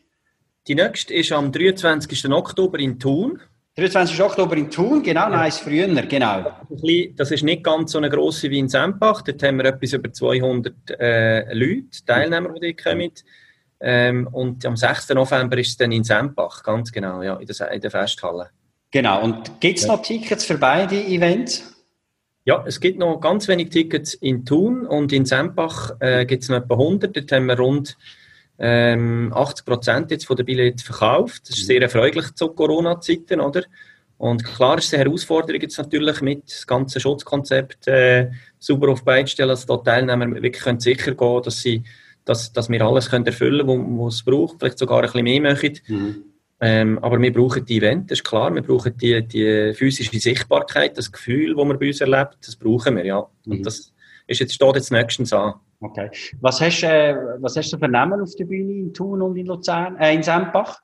Die 0.67 0.75
nächste 0.75 1.13
ist 1.13 1.31
am 1.31 1.51
23. 1.51 2.29
Oktober 2.29 2.79
in 2.79 2.99
Thun. 2.99 3.39
23. 3.75 4.21
Oktober 4.21 4.57
in 4.57 4.69
Thun, 4.69 5.01
genau, 5.01 5.29
nein, 5.29 5.51
früher, 5.51 5.87
genau. 5.87 6.51
Das 7.15 7.31
ist 7.31 7.43
nicht 7.43 7.63
ganz 7.63 7.93
so 7.93 7.97
eine 7.97 8.09
grosse 8.09 8.49
wie 8.49 8.59
in 8.59 8.67
Sempach. 8.67 9.21
Dort 9.21 9.41
haben 9.41 9.57
wir 9.57 9.65
etwas 9.65 9.93
über 9.93 10.11
200 10.11 10.73
äh, 10.99 11.53
Leute, 11.53 12.05
Teilnehmer, 12.05 12.53
die 12.53 12.73
dort 12.73 12.83
kommen. 12.83 13.11
Ähm, 13.79 14.27
und 14.31 14.65
am 14.65 14.75
6. 14.75 15.09
November 15.09 15.57
ist 15.57 15.69
es 15.69 15.77
dann 15.77 15.93
in 15.93 16.03
Sempach, 16.03 16.61
ganz 16.61 16.91
genau, 16.91 17.23
ja, 17.23 17.37
in 17.37 17.47
der, 17.47 17.71
in 17.71 17.81
der 17.81 17.91
Festhalle. 17.91 18.49
Genau, 18.91 19.23
und 19.23 19.61
gibt 19.61 19.79
es 19.79 19.87
noch 19.87 20.01
Tickets 20.01 20.43
für 20.43 20.57
beide 20.57 20.95
Events? 20.95 21.78
Ja, 22.49 22.63
es 22.65 22.79
gibt 22.79 22.97
noch 22.97 23.19
ganz 23.19 23.47
wenig 23.47 23.69
Tickets 23.69 24.15
in 24.15 24.43
Thun 24.43 24.87
und 24.87 25.13
in 25.13 25.23
Sempach 25.23 25.91
äh, 25.99 26.25
gibt 26.25 26.41
es 26.41 26.49
noch 26.49 26.57
etwa 26.57 26.73
100. 26.73 27.15
Dort 27.15 27.31
haben 27.31 27.45
wir 27.45 27.59
rund 27.59 27.95
ähm, 28.57 29.31
80 29.35 29.65
Prozent 29.67 30.09
jetzt 30.09 30.25
von 30.25 30.35
der 30.35 30.45
Billette 30.45 30.83
verkauft. 30.83 31.43
Das 31.47 31.59
ist 31.59 31.67
sehr 31.67 31.79
erfreulich 31.79 32.33
zu 32.33 32.47
Corona-Zeiten, 32.47 33.39
oder? 33.39 33.61
Und 34.17 34.43
klar 34.43 34.79
ist 34.79 34.91
die 34.91 34.97
Herausforderung 34.97 35.61
jetzt 35.61 35.77
natürlich 35.77 36.21
mit 36.21 36.49
das 36.49 36.65
ganze 36.65 36.99
Schutzkonzept 36.99 37.87
äh, 37.87 38.31
sauber 38.57 38.93
auf 38.93 39.03
beide 39.03 39.27
stellen, 39.27 39.49
dass 39.49 39.67
die 39.67 39.77
Teilnehmer 39.85 40.31
wirklich 40.41 40.63
können 40.63 40.79
sicher 40.79 41.13
gehen 41.13 41.41
dass 41.43 41.63
dass, 42.25 42.51
dass 42.51 42.67
wir 42.67 42.81
alles 42.81 43.11
können 43.11 43.27
erfüllen 43.27 43.67
können, 43.67 43.99
was 43.99 44.15
es 44.15 44.23
braucht, 44.23 44.57
vielleicht 44.57 44.79
sogar 44.79 45.03
ein 45.03 45.03
bisschen 45.03 45.23
mehr 45.23 45.41
machen. 45.41 45.79
Mhm. 45.87 46.23
Ähm, 46.61 46.99
aber 46.99 47.21
wir 47.21 47.31
brauchen 47.31 47.65
die 47.65 47.77
Event, 47.77 48.11
das 48.11 48.19
ist 48.19 48.25
klar. 48.25 48.53
Wir 48.53 48.61
brauchen 48.61 48.95
die, 48.97 49.25
die 49.25 49.73
physische 49.73 50.19
Sichtbarkeit, 50.19 50.97
das 50.97 51.11
Gefühl, 51.11 51.55
das 51.55 51.65
man 51.65 51.79
bei 51.79 51.87
uns 51.87 52.01
erlebt, 52.01 52.37
das 52.45 52.55
brauchen 52.55 52.97
wir, 52.97 53.05
ja. 53.05 53.27
Mhm. 53.45 53.51
Und 53.51 53.65
das 53.65 53.93
ist 54.27 54.39
jetzt, 54.39 54.53
steht 54.53 54.75
jetzt 54.75 54.91
nächstens 54.91 55.31
an. 55.31 55.53
Okay. 55.79 56.09
Was 56.41 56.59
hast, 56.59 56.83
äh, 56.83 57.15
was 57.39 57.55
hast 57.55 57.71
du 57.71 57.77
für 57.77 57.87
Namen 57.87 58.21
auf 58.21 58.35
der 58.35 58.45
Bühne 58.45 58.73
in 58.73 58.93
Thun 58.93 59.21
und 59.21 59.37
in 59.37 59.45
Luzern, 59.45 59.97
äh, 59.97 60.13
in 60.13 60.23
Sempach? 60.23 60.81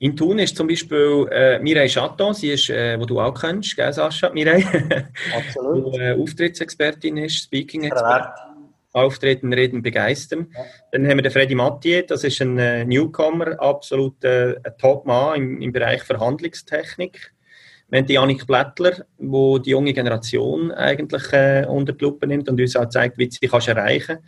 In 0.00 0.16
Thun 0.16 0.40
ist 0.40 0.56
zum 0.56 0.66
Beispiel 0.66 1.28
äh, 1.30 1.60
Mireille 1.60 1.88
Chaton, 1.88 2.34
sie 2.34 2.50
ist, 2.50 2.68
äh, 2.68 2.98
wo 2.98 3.04
du 3.04 3.20
auch 3.20 3.32
kennst, 3.32 3.76
gell, 3.76 3.92
Sascha? 3.92 4.30
Mireille? 4.30 5.08
Absolut. 5.36 5.94
die 5.94 5.98
äh, 6.00 6.20
Auftrittsexpertin 6.20 7.18
ist, 7.18 7.44
Speaking-Expertin. 7.44 8.51
Auftreten, 8.92 9.52
Reden, 9.52 9.82
Begeistern. 9.82 10.48
Ja. 10.54 10.64
Dann 10.92 11.06
haben 11.06 11.18
wir 11.18 11.22
den 11.22 11.32
Freddy 11.32 11.54
Mathieu, 11.54 12.02
das 12.02 12.24
ist 12.24 12.40
ein 12.42 12.58
äh, 12.58 12.84
Newcomer, 12.84 13.60
absolut 13.60 14.22
äh, 14.24 14.56
ein 14.62 14.76
Top-Mann 14.78 15.36
im, 15.36 15.62
im 15.62 15.72
Bereich 15.72 16.02
Verhandlungstechnik. 16.02 17.32
Wir 17.88 17.98
haben 17.98 18.06
die 18.06 18.14
Janik 18.14 18.46
Blättler, 18.46 19.04
wo 19.18 19.58
die 19.58 19.70
junge 19.70 19.92
Generation 19.92 20.72
eigentlich 20.72 21.30
äh, 21.32 21.66
unter 21.68 21.92
die 21.92 22.02
Lupe 22.02 22.26
nimmt 22.26 22.48
und 22.48 22.60
uns 22.60 22.74
auch 22.74 22.88
zeigt, 22.88 23.18
wie 23.18 23.30
sie 23.30 23.46
kannst 23.46 23.68
erreichen 23.68 24.18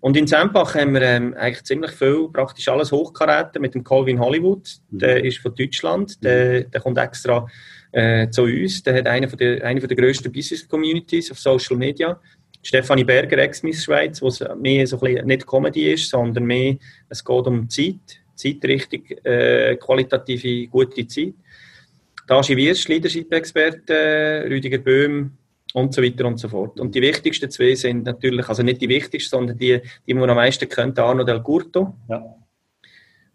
Und 0.00 0.14
in 0.16 0.26
Sempach 0.26 0.74
haben 0.74 0.92
wir 0.92 1.00
ähm, 1.00 1.34
eigentlich 1.34 1.64
ziemlich 1.64 1.92
viel, 1.92 2.28
praktisch 2.30 2.68
alles 2.68 2.92
Hochkaräter 2.92 3.60
mit 3.60 3.74
dem 3.74 3.82
Colvin 3.82 4.20
Hollywood. 4.20 4.68
Mhm. 4.90 4.98
Der 4.98 5.24
ist 5.24 5.38
von 5.38 5.54
Deutschland, 5.54 6.22
der, 6.22 6.64
der 6.64 6.80
kommt 6.82 6.98
extra 6.98 7.46
äh, 7.92 8.28
zu 8.28 8.42
uns. 8.42 8.82
Der 8.82 8.98
hat 8.98 9.06
eine 9.06 9.26
von 9.26 9.38
der, 9.38 9.64
eine 9.64 9.80
von 9.80 9.88
der 9.88 9.96
grössten 9.96 10.30
Business-Communities 10.30 11.30
auf 11.30 11.38
Social 11.38 11.76
Media. 11.76 12.20
Stefanie 12.62 13.04
Berger, 13.04 13.38
Ex-Miss 13.38 13.84
Schweiz, 13.84 14.22
wo 14.22 14.28
es 14.28 14.42
mehr 14.56 14.86
so 14.86 14.96
ein 14.96 15.00
bisschen 15.00 15.26
nicht 15.26 15.46
Comedy 15.46 15.92
ist, 15.92 16.08
sondern 16.08 16.44
mehr, 16.44 16.76
es 17.08 17.24
geht 17.24 17.46
um 17.46 17.68
Zeit, 17.68 18.20
Zeitrichtung, 18.34 19.04
äh, 19.24 19.76
qualitative, 19.76 20.68
gute 20.68 21.06
Zeit. 21.06 21.34
Dashi 22.26 22.56
Wierst, 22.56 22.88
Leadership-Experte, 22.88 24.46
Rüdiger 24.48 24.78
Böhm 24.78 25.32
und 25.74 25.92
so 25.92 26.02
weiter 26.02 26.24
und 26.26 26.38
so 26.38 26.48
fort. 26.48 26.78
Und 26.78 26.94
die 26.94 27.02
wichtigsten 27.02 27.50
zwei 27.50 27.74
sind 27.74 28.04
natürlich, 28.04 28.48
also 28.48 28.62
nicht 28.62 28.80
die 28.80 28.88
wichtigsten, 28.88 29.30
sondern 29.30 29.58
die, 29.58 29.80
die 30.06 30.14
man 30.14 30.30
am 30.30 30.36
meisten 30.36 30.68
kennt, 30.68 30.98
Arno 30.98 31.24
Del 31.24 31.42
Curto 31.42 31.94
ja. 32.08 32.36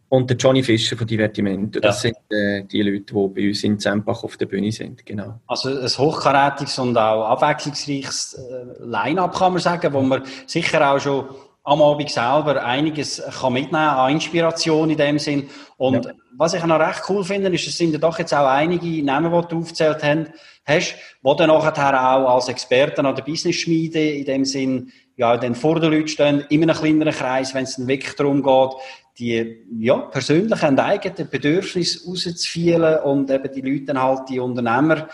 Und 0.09 0.29
der 0.29 0.37
Johnny 0.37 0.63
Fischer 0.63 0.95
von 0.95 1.05
Divertimento. 1.05 1.79
Das 1.79 2.03
ja. 2.03 2.11
sind 2.11 2.17
äh, 2.29 2.63
die 2.63 2.81
Leute, 2.81 3.13
die 3.13 3.27
bei 3.27 3.47
uns 3.47 3.63
in 3.63 3.79
Zempach 3.79 4.23
auf 4.23 4.37
der 4.37 4.45
Bühne 4.45 4.71
sind. 4.71 5.05
Genau. 5.05 5.39
Also 5.47 5.69
ein 5.69 5.85
hochkarätiges 5.85 6.79
und 6.79 6.97
auch 6.97 7.25
abwechslungsreiches 7.25 8.33
äh, 8.35 8.83
Line-Up, 8.83 9.35
kann 9.37 9.53
man 9.53 9.61
sagen, 9.61 9.91
wo 9.93 10.01
man 10.01 10.23
sicher 10.45 10.89
auch 10.89 10.99
schon 10.99 11.25
am 11.67 11.81
Abend 11.81 12.09
selber 12.09 12.63
einiges 12.63 13.21
kann 13.41 13.51
mitnehmen 13.51 13.89
an 13.89 14.13
Inspiration 14.13 14.89
in 14.89 14.97
dem 14.97 15.19
Sinn. 15.19 15.49
Und 15.75 16.05
ja. 16.05 16.13
was 16.37 16.53
ich 16.53 16.63
noch 16.63 16.79
recht 16.79 17.01
cool 17.09 17.25
finde, 17.25 17.49
ist, 17.49 17.67
es 17.67 17.77
sind 17.77 17.91
ja 17.91 17.97
doch 17.97 18.17
jetzt 18.17 18.33
auch 18.33 18.47
einige 18.47 19.03
Namen, 19.03 19.33
die 19.33 19.47
du 19.49 19.59
aufgezählt 19.59 20.01
hast, 20.01 20.95
die 20.95 21.35
dann 21.35 21.49
nachher 21.49 22.15
auch 22.15 22.35
als 22.35 22.47
Experten 22.47 23.05
an 23.05 23.15
der 23.15 23.23
Business-Schmiede 23.23 23.99
in 23.99 24.23
dem 24.23 24.45
Sinn, 24.45 24.93
ja, 25.17 25.35
dann 25.35 25.55
vor 25.55 25.81
den 25.81 25.91
Leuten 25.91 26.07
stehen, 26.07 26.45
in 26.49 26.63
einem 26.63 26.75
kleineren 26.75 27.13
Kreis, 27.13 27.53
wenn 27.53 27.63
es 27.63 27.75
dann 27.75 27.87
wirklich 27.87 28.15
darum 28.15 28.41
geht, 28.41 28.71
die, 29.19 29.65
ja, 29.79 29.97
persönlichen 29.97 30.79
eigenen 30.79 31.29
Bedürfnisse 31.29 32.05
rauszufielen 32.05 32.99
und 32.99 33.31
eben 33.31 33.51
die 33.53 33.61
Leute 33.61 33.85
dann 33.85 34.01
halt, 34.01 34.29
die 34.29 34.39
Unternehmer, 34.39 35.07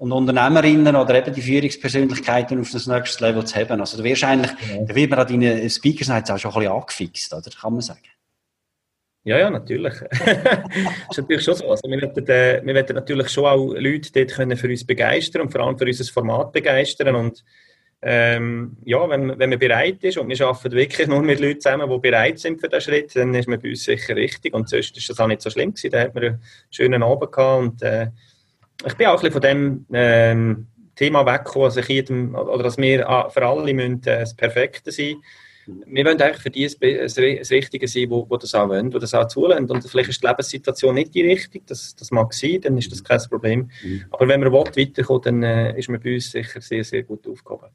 und 0.00 0.12
Unternehmerinnen 0.12 0.96
oder 0.96 1.14
eben 1.16 1.34
die 1.34 1.42
Führungspersönlichkeiten 1.42 2.58
auf 2.58 2.70
das 2.70 2.86
nächste 2.86 3.22
Level 3.22 3.44
zu 3.44 3.56
haben. 3.56 3.80
Also 3.80 4.02
da 4.02 4.02
eigentlich, 4.02 4.52
ja. 4.72 4.82
da 4.86 4.94
wird 4.94 5.10
man 5.10 5.18
an 5.18 5.26
deinen 5.26 5.68
Speakers 5.68 6.08
auch 6.08 6.38
schon 6.38 6.52
ein 6.52 6.58
bisschen 6.58 6.72
angefixt, 6.72 7.34
oder? 7.34 7.50
Kann 7.50 7.72
man 7.74 7.82
sagen. 7.82 8.00
Ja, 9.24 9.38
ja, 9.38 9.50
natürlich. 9.50 9.92
das 10.08 10.20
ist 11.10 11.18
natürlich 11.18 11.44
schon 11.44 11.54
so. 11.54 11.70
Also 11.70 11.82
wir, 11.86 12.00
werden, 12.00 12.26
äh, 12.28 12.62
wir 12.64 12.94
natürlich 12.94 13.28
schon 13.28 13.44
auch 13.44 13.74
Leute 13.74 14.10
dort 14.10 14.30
können 14.30 14.56
für 14.56 14.68
uns 14.68 14.86
begeistern 14.86 15.42
und 15.42 15.52
vor 15.52 15.60
allem 15.60 15.76
für 15.76 15.84
unser 15.84 16.10
Format 16.10 16.52
begeistern. 16.52 17.14
Und 17.14 17.44
ähm, 18.02 18.76
ja, 18.84 19.08
wenn, 19.08 19.38
wenn 19.38 19.50
man 19.50 19.58
bereit 19.58 20.02
ist 20.02 20.16
und 20.16 20.28
wir 20.28 20.40
arbeiten 20.46 20.72
wirklich 20.72 21.06
nur 21.06 21.22
mit 21.22 21.38
Leuten 21.40 21.60
zusammen, 21.60 21.90
die 21.90 21.98
bereit 21.98 22.38
sind 22.38 22.60
für 22.60 22.68
diesen 22.68 22.80
Schritt, 22.80 23.14
dann 23.14 23.34
ist 23.34 23.48
man 23.48 23.60
bei 23.60 23.70
uns 23.70 23.84
sicher 23.84 24.16
richtig. 24.16 24.54
Und 24.54 24.68
sonst 24.68 24.96
ist 24.96 25.08
das 25.08 25.20
auch 25.20 25.26
nicht 25.26 25.42
so 25.42 25.50
schlimm 25.50 25.74
gewesen. 25.74 25.90
Da 25.90 26.00
hat 26.00 26.14
man 26.14 26.24
einen 26.24 26.42
schönen 26.70 27.02
Abend 27.02 27.32
gehabt 27.32 27.62
und 27.62 27.82
äh, 27.82 28.08
ich 28.86 28.94
bin 28.94 29.06
auch 29.06 29.12
ein 29.12 29.16
bisschen 29.16 29.32
von 29.32 29.42
dem 29.42 29.86
ähm, 29.92 30.66
Thema 30.96 31.26
weggekommen, 31.26 31.68
dass, 31.68 31.76
ich 31.76 31.88
jedem, 31.88 32.34
oder 32.34 32.62
dass 32.62 32.78
wir 32.78 33.00
für 33.30 33.46
alle 33.46 33.74
müssen, 33.74 34.02
äh, 34.04 34.20
das 34.20 34.34
Perfekte 34.34 34.90
sein 34.90 35.16
wir 35.86 36.04
wollen 36.04 36.20
eigentlich 36.20 36.42
für 36.42 36.50
die 36.50 36.66
das 36.66 37.18
Richtige 37.50 37.86
sein, 37.86 38.10
wo, 38.10 38.26
wo 38.28 38.36
das 38.36 38.54
auch 38.54 38.68
wollen, 38.68 38.92
wo 38.92 38.98
das 38.98 39.14
auch 39.14 39.28
zulässt. 39.28 39.70
Und 39.70 39.88
vielleicht 39.88 40.10
ist 40.10 40.22
die 40.22 40.26
Lebenssituation 40.26 40.94
nicht 40.94 41.14
die 41.14 41.22
richtige, 41.22 41.64
das, 41.66 41.94
das 41.94 42.10
mag 42.10 42.32
sein, 42.32 42.60
dann 42.62 42.78
ist 42.78 42.90
das 42.90 43.04
kein 43.04 43.20
Problem. 43.28 43.70
Mhm. 43.82 44.04
Aber 44.10 44.28
wenn 44.28 44.40
man 44.40 44.52
will, 44.52 45.20
dann 45.22 45.42
äh, 45.42 45.78
ist 45.78 45.88
man 45.88 46.00
bei 46.00 46.14
uns 46.14 46.30
sicher 46.30 46.60
sehr, 46.60 46.84
sehr 46.84 47.02
gut 47.02 47.26
aufgehoben. 47.28 47.68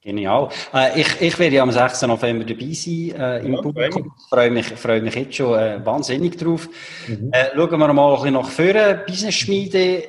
Genial. 0.00 0.48
Äh, 0.72 1.00
ich, 1.00 1.20
ich 1.20 1.38
werde 1.38 1.56
ja 1.56 1.62
am 1.62 1.72
6. 1.72 2.02
November 2.02 2.44
dabei 2.44 2.72
sein 2.72 3.10
äh, 3.16 3.38
im 3.40 3.54
ja, 3.54 3.62
Publikum. 3.62 4.12
Ich 4.16 4.28
freue 4.28 4.50
mich, 4.50 4.66
freue 4.66 5.02
mich 5.02 5.14
jetzt 5.14 5.34
schon 5.34 5.58
äh, 5.58 5.84
wahnsinnig 5.84 6.36
drauf. 6.36 6.68
Mhm. 7.08 7.30
Äh, 7.32 7.46
schauen 7.54 7.70
wir 7.70 7.92
mal 7.92 8.10
ein 8.10 8.16
bisschen 8.16 8.34
nach 8.34 8.48
vorne. 8.48 9.04
Business 9.06 9.34
Schmiede 9.34 10.04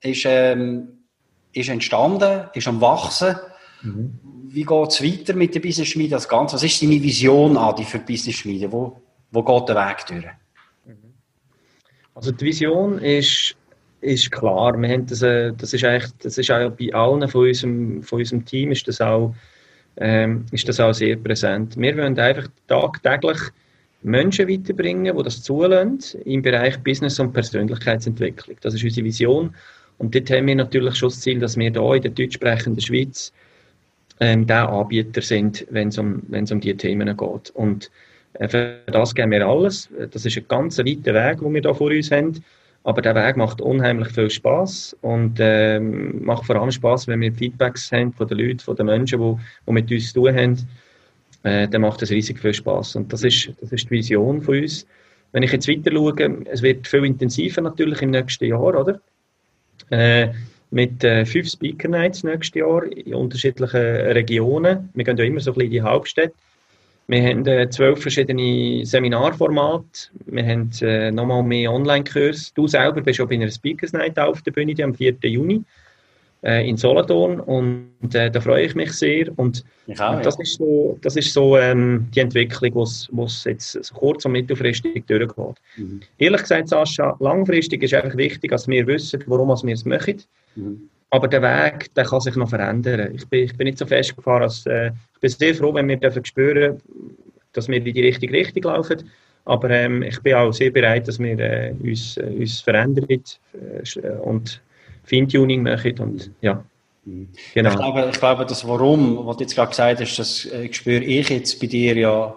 ist, 0.00 0.24
ähm, 0.26 1.04
ist 1.52 1.68
entstanden, 1.68 2.48
ist 2.54 2.68
am 2.68 2.80
Wachsen. 2.80 3.36
Mhm. 3.82 4.18
wie 4.48 4.64
geht 4.64 4.88
es 4.88 5.02
weiter 5.02 5.34
mit 5.34 5.54
der 5.54 5.60
Business 5.60 5.88
Schmiede 5.88 6.14
als 6.14 6.26
Ganzes? 6.26 6.62
Was 6.62 6.64
ist 6.64 6.82
deine 6.82 7.02
Vision, 7.02 7.56
Adi, 7.58 7.84
für 7.84 7.98
die 7.98 8.12
Business 8.12 8.36
Schmiede? 8.36 8.72
Wo, 8.72 8.96
wo 9.30 9.42
geht 9.42 9.68
der 9.68 9.76
Weg 9.76 10.06
durch? 10.06 10.24
Also 12.14 12.32
die 12.32 12.44
Vision 12.46 12.98
ist, 12.98 13.56
ist 14.04 14.30
klar. 14.30 14.80
Wir 14.80 14.88
haben 14.88 15.06
das, 15.06 15.22
äh, 15.22 15.52
das, 15.56 15.72
ist 15.72 15.84
eigentlich, 15.84 16.12
das 16.22 16.38
ist 16.38 16.50
auch 16.50 16.70
bei 16.70 16.92
allen 16.92 17.28
von 17.28 17.46
unserem, 17.46 18.02
von 18.02 18.18
unserem 18.18 18.44
Team 18.44 18.72
ist 18.72 18.86
das, 18.86 19.00
auch, 19.00 19.34
ähm, 19.96 20.44
ist 20.52 20.68
das 20.68 20.80
auch 20.80 20.92
sehr 20.92 21.16
präsent. 21.16 21.76
Wir 21.76 21.96
wollen 21.96 22.18
einfach 22.18 22.48
tagtäglich 22.68 23.38
Menschen 24.02 24.48
weiterbringen, 24.48 25.16
die 25.16 25.22
das 25.22 25.42
zulassen 25.42 25.98
im 26.24 26.42
Bereich 26.42 26.78
Business 26.80 27.18
und 27.18 27.32
Persönlichkeitsentwicklung. 27.32 28.56
Das 28.60 28.74
ist 28.74 28.84
unsere 28.84 29.06
Vision. 29.06 29.54
Und 29.98 30.14
dort 30.14 30.30
haben 30.30 30.46
wir 30.46 30.56
natürlich 30.56 30.96
schon 30.96 31.08
das 31.08 31.20
Ziel, 31.20 31.38
dass 31.38 31.56
wir 31.56 31.70
hier 31.70 31.94
in 31.94 32.02
der 32.02 32.10
deutsch 32.10 32.34
sprechenden 32.34 32.82
Schweiz 32.82 33.32
ähm, 34.20 34.46
der 34.46 34.68
Anbieter 34.68 35.22
sind, 35.22 35.66
wenn 35.70 35.88
es 35.88 35.98
um, 35.98 36.22
um 36.30 36.60
diese 36.60 36.76
Themen 36.76 37.16
geht. 37.16 37.50
Und 37.54 37.90
äh, 38.34 38.48
für 38.48 38.80
das 38.86 39.14
geben 39.14 39.30
wir 39.30 39.46
alles. 39.46 39.88
Das 40.10 40.26
ist 40.26 40.36
ein 40.36 40.44
ganz 40.48 40.78
weiter 40.78 40.84
Weg, 40.84 41.04
den 41.04 41.14
wir 41.54 41.62
hier 41.62 41.74
vor 41.74 41.90
uns 41.90 42.10
haben. 42.10 42.44
Aber 42.84 43.00
der 43.00 43.14
Weg 43.14 43.36
macht 43.36 43.62
unheimlich 43.62 44.08
viel 44.08 44.30
Spaß 44.30 44.96
und 45.00 45.38
ähm, 45.40 46.22
macht 46.22 46.44
vor 46.44 46.56
allem 46.56 46.70
Spaß, 46.70 47.08
wenn 47.08 47.20
wir 47.22 47.32
Feedbacks 47.32 47.90
haben 47.90 48.12
von 48.12 48.28
den 48.28 48.38
Leuten, 48.38 48.60
von 48.60 48.76
den 48.76 48.86
Menschen, 48.86 49.20
die, 49.20 49.36
die 49.66 49.72
mit 49.72 49.90
uns 49.90 50.12
zu 50.12 50.20
tun 50.20 50.36
haben. 50.36 50.68
Äh, 51.44 51.66
dann 51.68 51.80
macht 51.80 52.02
das 52.02 52.10
riesig 52.10 52.38
viel 52.38 52.52
Spaß. 52.52 52.96
Und 52.96 53.12
das 53.12 53.24
ist, 53.24 53.50
das 53.60 53.72
ist 53.72 53.86
die 53.86 53.90
Vision 53.90 54.42
von 54.42 54.58
uns. 54.58 54.86
Wenn 55.32 55.42
ich 55.42 55.52
jetzt 55.52 55.66
weiter 55.66 55.90
schaue, 55.90 56.44
es 56.50 56.62
wird 56.62 56.86
viel 56.86 57.06
intensiver 57.06 57.62
natürlich 57.62 58.02
im 58.02 58.10
nächsten 58.10 58.44
Jahr, 58.44 58.62
oder? 58.62 59.00
Äh, 59.90 60.28
mit 60.70 61.02
äh, 61.04 61.24
fünf 61.24 61.48
Speaker 61.48 61.88
Nights 61.88 62.22
nächstes 62.22 62.60
Jahr 62.60 62.84
in 62.84 63.14
unterschiedlichen 63.14 63.80
Regionen. 63.80 64.90
Wir 64.92 65.04
gehen 65.04 65.16
ja 65.16 65.24
immer 65.24 65.40
so 65.40 65.52
ein 65.52 65.54
bisschen 65.54 65.66
in 65.66 65.70
die 65.70 65.82
Hauptstädte. 65.82 66.34
Wir 67.06 67.22
haben 67.22 67.46
äh, 67.46 67.68
zwölf 67.68 68.00
verschiedene 68.00 68.84
Seminarformate. 68.86 70.08
Wir 70.26 70.46
haben 70.46 70.70
äh, 70.80 71.10
nochmal 71.10 71.42
mehr 71.42 71.70
Online-Kurse. 71.70 72.52
Du 72.54 72.66
selber 72.66 73.02
bist 73.02 73.18
schon 73.18 73.28
bei 73.28 73.34
einer 73.34 73.50
Speakers 73.50 73.92
Night 73.92 74.18
auf 74.18 74.40
der 74.42 74.52
Bühne 74.52 74.74
am 74.82 74.94
4. 74.94 75.16
Juni 75.22 75.62
äh, 76.44 76.68
in 76.68 76.76
Solothurn 76.76 77.40
und 77.40 78.14
äh, 78.14 78.30
da 78.30 78.40
freue 78.40 78.64
ich 78.64 78.74
mich 78.74 78.92
sehr. 78.92 79.26
Und, 79.36 79.64
auch, 79.98 80.22
das, 80.22 80.36
ja. 80.36 80.42
ist 80.42 80.54
so, 80.54 80.98
das 81.02 81.16
ist 81.16 81.32
so 81.32 81.56
ähm, 81.58 82.06
die 82.14 82.20
Entwicklung, 82.20 82.72
die 82.72 83.22
es 83.22 83.44
jetzt 83.44 83.92
kurz- 83.94 84.24
und 84.24 84.32
mittelfristig 84.32 85.06
durchgeht. 85.06 85.56
Mhm. 85.76 86.00
Ehrlich 86.18 86.40
gesagt, 86.42 86.68
Sascha, 86.68 87.16
langfristig 87.20 87.82
ist 87.82 87.94
einfach 87.94 88.16
wichtig, 88.16 88.50
dass 88.50 88.66
wir 88.66 88.86
wissen, 88.86 89.22
warum 89.26 89.48
wir 89.48 89.74
es 89.74 89.84
machen. 89.84 90.22
Mhm. 90.56 90.88
Aber 91.14 91.28
der 91.28 91.42
Weg, 91.42 91.94
der 91.94 92.06
kann 92.06 92.20
sich 92.20 92.34
noch 92.34 92.48
verändern. 92.48 93.14
Ich 93.14 93.24
bin, 93.28 93.44
ich 93.44 93.56
bin 93.56 93.66
nicht 93.66 93.78
so 93.78 93.86
festgefahren, 93.86 94.42
als, 94.42 94.66
äh, 94.66 94.88
ich 94.88 95.20
bin 95.20 95.30
sehr 95.30 95.54
froh, 95.54 95.72
wenn 95.72 95.86
wir 95.86 95.96
dürfen 95.96 96.24
spüren, 96.24 96.80
dass 97.52 97.68
wir 97.68 97.76
in 97.76 97.84
die 97.84 98.00
richtige 98.00 98.32
Richtung 98.32 98.64
laufen. 98.64 99.08
Aber 99.44 99.70
ähm, 99.70 100.02
ich 100.02 100.20
bin 100.22 100.34
auch 100.34 100.50
sehr 100.50 100.72
bereit, 100.72 101.06
dass 101.06 101.20
wir 101.20 101.38
äh, 101.38 101.72
uns, 101.80 102.16
äh, 102.16 102.24
uns 102.24 102.60
verändern 102.62 103.06
äh, 103.08 104.08
und 104.24 104.60
Feintuning 105.04 105.62
machen. 105.62 105.96
Und, 106.00 106.32
ja. 106.40 106.64
Mhm. 107.04 107.28
Genau. 107.54 107.70
Ich, 107.70 107.76
glaube, 107.76 108.08
ich 108.10 108.18
glaube, 108.18 108.46
das 108.46 108.66
Warum, 108.66 109.24
was 109.24 109.36
du 109.36 109.44
jetzt 109.44 109.54
gerade 109.54 109.70
gesagt 109.70 110.00
hast, 110.00 110.18
das 110.18 110.46
äh, 110.46 110.72
spüre 110.72 111.04
ich 111.04 111.28
jetzt 111.28 111.60
bei 111.60 111.68
dir 111.68 111.96
ja 111.96 112.34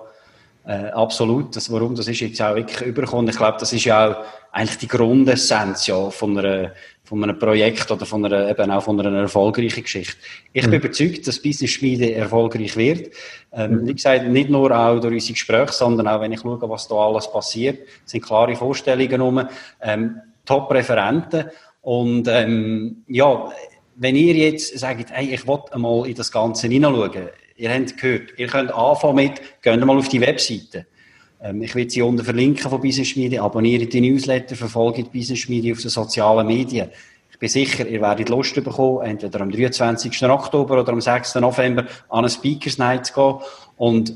äh, 0.68 0.92
absolut. 0.92 1.56
Das 1.56 1.72
Warum, 1.72 1.96
das 1.96 2.08
ist 2.08 2.20
jetzt 2.20 2.40
auch 2.44 2.54
wirklich 2.54 2.82
übergekommen. 2.82 3.28
Ich 3.28 3.38
glaube, 3.38 3.58
das 3.60 3.74
ist 3.74 3.86
ja 3.86 4.12
auch 4.12 4.16
eigentlich 4.52 4.78
die 4.78 4.88
Grundessenz 4.88 5.88
ja, 5.88 6.12
von 6.12 6.38
einer 6.38 6.74
von 7.08 7.24
einem 7.24 7.39
Projekt 7.39 7.89
oder 7.89 8.06
von 8.06 8.26
einer, 8.26 8.50
eben 8.50 8.70
auch 8.70 8.84
von 8.84 9.00
einer 9.00 9.17
erfolgreichen 9.17 9.82
Geschichte. 9.82 10.17
Ich 10.52 10.65
mhm. 10.65 10.72
bin 10.72 10.80
überzeugt, 10.82 11.26
dass 11.26 11.41
Business 11.41 11.72
Schmiede 11.72 12.13
erfolgreich 12.13 12.76
wird. 12.76 13.13
Ähm, 13.54 13.72
mhm. 13.72 13.88
Wie 13.88 13.93
gesagt, 13.93 14.28
nicht 14.28 14.50
nur 14.50 14.72
auch 14.78 15.00
durch 15.00 15.13
unsere 15.13 15.34
Gespräche, 15.34 15.72
sondern 15.72 16.10
auch 16.10 16.20
wenn 16.20 16.34
ich 16.34 16.41
schaue, 16.41 16.70
was 16.70 16.88
da 16.89 16.96
alles 16.96 17.32
passiert, 17.32 17.80
sind 18.04 18.26
klare 18.26 18.58
Vorstellungen 18.58 19.22
rum, 19.22 19.48
ähm, 19.82 20.22
Top-Referenten 20.46 21.46
und 21.82 22.28
ähm, 22.28 23.04
ja, 23.08 23.52
wenn 23.96 24.15
ihr 24.17 24.36
jetzt 24.36 24.78
sagt, 24.78 25.10
hey, 25.12 25.34
ich 25.34 25.48
will 25.48 25.60
einmal 25.72 26.08
in 26.08 26.15
das 26.15 26.32
Ganze 26.32 26.67
hineinschauen, 26.67 27.30
ihr 27.56 27.74
habt 27.74 27.98
gehört, 27.98 28.38
ihr 28.38 28.48
könnt 28.48 28.74
anfangen 28.74 29.15
mit, 29.15 29.41
geht 29.62 29.86
mal 29.86 29.98
auf 29.98 30.10
die 30.10 30.20
Webseite. 30.20 30.86
Ähm, 31.41 31.62
ich 31.62 31.76
will 31.76 31.89
sie 31.89 32.02
unten 32.02 32.23
verlinken 32.23 32.69
von 32.69 32.82
Business 32.82 33.15
Media. 33.15 33.43
Abonniert 33.43 33.91
die 33.91 34.02
Newsletter, 34.02 34.56
verfolgt 34.56 35.12
Business 35.12 35.47
Media 35.50 35.73
auf 35.73 35.82
den 35.82 35.89
sozialen 35.89 36.47
Medien. 36.47 36.89
Ich 37.32 37.39
bin 37.39 37.50
sicher, 37.50 37.88
ihr 37.88 38.02
werdet 38.02 38.30
Lust 38.30 38.56
bekommen, 38.56 39.06
entweder 39.06 39.41
am 39.41 39.52
23. 39.52 40.23
Oktober 40.23 40.82
oder 40.82 40.91
am 40.91 41.02
6. 41.02 41.36
November 41.36 41.86
an 42.10 42.19
eine 42.19 42.30
Speakers 42.30 42.80
Night 42.80 43.06
zu 43.06 43.13
gehen. 43.13 43.36
Und 43.78 44.13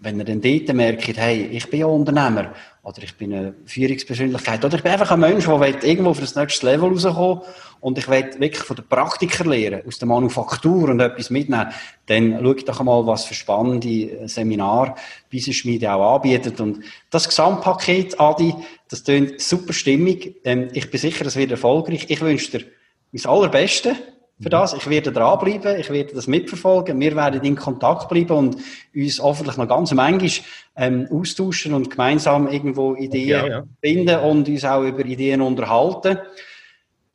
wenn 0.00 0.18
ihr 0.18 0.24
dann 0.24 0.40
dort 0.40 0.72
merkt, 0.72 1.16
hey, 1.16 1.46
ich 1.46 1.68
bin 1.68 1.80
ja 1.80 1.86
Unternehmer 1.86 2.52
oder 2.84 3.02
ich 3.02 3.16
bin 3.16 3.32
eine 3.32 3.54
Führungspersönlichkeit 3.64 4.64
oder 4.64 4.76
ich 4.76 4.82
bin 4.82 4.92
einfach 4.92 5.10
ein 5.10 5.20
Mensch, 5.20 5.46
der 5.46 5.84
irgendwo 5.84 6.10
auf 6.10 6.20
das 6.20 6.36
nächste 6.36 6.66
Level 6.66 6.90
rauskommen 6.90 7.40
und 7.80 7.98
ich 7.98 8.08
will 8.08 8.30
wirklich 8.38 8.62
von 8.62 8.76
den 8.76 8.86
Praktikern 8.86 9.48
lernen, 9.48 9.82
aus 9.86 9.98
der 9.98 10.08
Manufaktur 10.08 10.90
und 10.90 11.00
etwas 11.00 11.30
mitnehmen, 11.30 11.70
dann 12.06 12.38
schau 12.42 12.54
doch 12.54 12.80
einmal, 12.80 13.06
was 13.06 13.24
für 13.24 13.34
spannende 13.34 14.28
Seminar 14.28 14.94
Business 15.30 15.56
Schmiede 15.56 15.92
auch 15.92 16.16
anbietet. 16.16 16.60
Und 16.60 16.84
das 17.10 17.28
Gesamtpaket, 17.28 18.20
Adi, 18.20 18.54
das 18.88 19.02
tönt 19.02 19.40
super 19.40 19.72
stimmig. 19.72 20.36
Ähm, 20.44 20.68
ich 20.72 20.90
bin 20.90 21.00
sicher, 21.00 21.26
es 21.26 21.36
wird 21.36 21.50
erfolgreich. 21.50 22.06
Ich 22.08 22.20
wünsche 22.20 22.58
dir 22.58 22.64
das 23.12 23.26
Allerbeste 23.26 23.96
für 24.40 24.48
das. 24.48 24.74
Ich 24.74 24.88
werde 24.88 25.12
dranbleiben, 25.12 25.78
ich 25.78 25.90
werde 25.90 26.14
das 26.14 26.26
mitverfolgen. 26.26 26.98
Wir 26.98 27.14
werden 27.14 27.42
in 27.42 27.56
Kontakt 27.56 28.08
bleiben 28.08 28.36
und 28.36 28.56
uns 28.94 29.20
hoffentlich 29.20 29.56
noch 29.56 29.68
ganz 29.68 29.92
manchmal 29.92 30.30
ähm, 30.76 31.08
austauschen 31.10 31.72
und 31.72 31.90
gemeinsam 31.90 32.48
irgendwo 32.48 32.94
Ideen 32.96 33.28
ja, 33.28 33.46
ja. 33.46 33.64
finden 33.80 34.18
und 34.20 34.48
uns 34.48 34.64
auch 34.64 34.82
über 34.82 35.04
Ideen 35.04 35.40
unterhalten. 35.40 36.18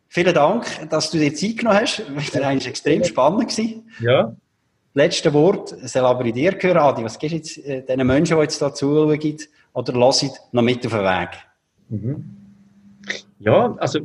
Vielen 0.08 0.34
Dank, 0.34 0.66
dass 0.90 1.12
du 1.12 1.20
dir 1.20 1.34
Zeit 1.36 1.58
genommen 1.58 1.80
hast. 1.82 2.02
Das 2.16 2.36
war 2.36 2.48
eigentlich 2.48 2.68
extrem 2.68 3.04
spannend. 3.04 3.50
Gewesen. 3.50 3.90
Ja. 4.00 4.36
Letzte 4.94 5.32
Wort 5.34 5.76
soll 5.84 6.06
aber 6.06 6.26
in 6.26 6.34
dir 6.34 6.54
gehören, 6.54 6.80
Adi. 6.80 7.04
Was 7.04 7.20
gibst 7.20 7.34
du 7.34 7.38
jetzt 7.38 7.58
äh, 7.66 7.84
den 7.84 8.08
Menschen, 8.08 8.38
die 8.38 8.42
jetzt 8.42 8.62
da 8.62 8.74
zuschauen 8.74 9.38
oder 9.74 9.94
hören, 9.94 10.30
noch 10.52 10.64
mit 10.64 10.86
auf 10.86 10.94
den 10.94 11.04
Weg? 11.04 11.30
Mhm. 11.90 12.36
Ja, 13.40 13.76
also 13.78 14.00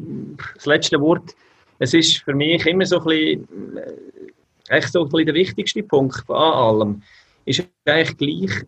das 0.55 0.67
letzte 0.67 1.01
Wort, 1.01 1.35
es 1.79 1.95
ist 1.95 2.19
für 2.19 2.35
mich 2.35 2.67
immer 2.67 2.87
so 2.87 2.99
ein 3.01 3.05
bisschen, 3.05 3.77
äh, 3.77 4.77
echt 4.77 4.93
so 4.93 5.03
ein 5.03 5.09
bisschen 5.09 5.27
der 5.27 5.35
wichtigste 5.35 5.83
Punkt 5.83 6.23
an 6.29 6.37
allem, 6.37 7.03
ist 7.45 7.67
eigentlich 7.85 8.49
gleich, 8.49 8.65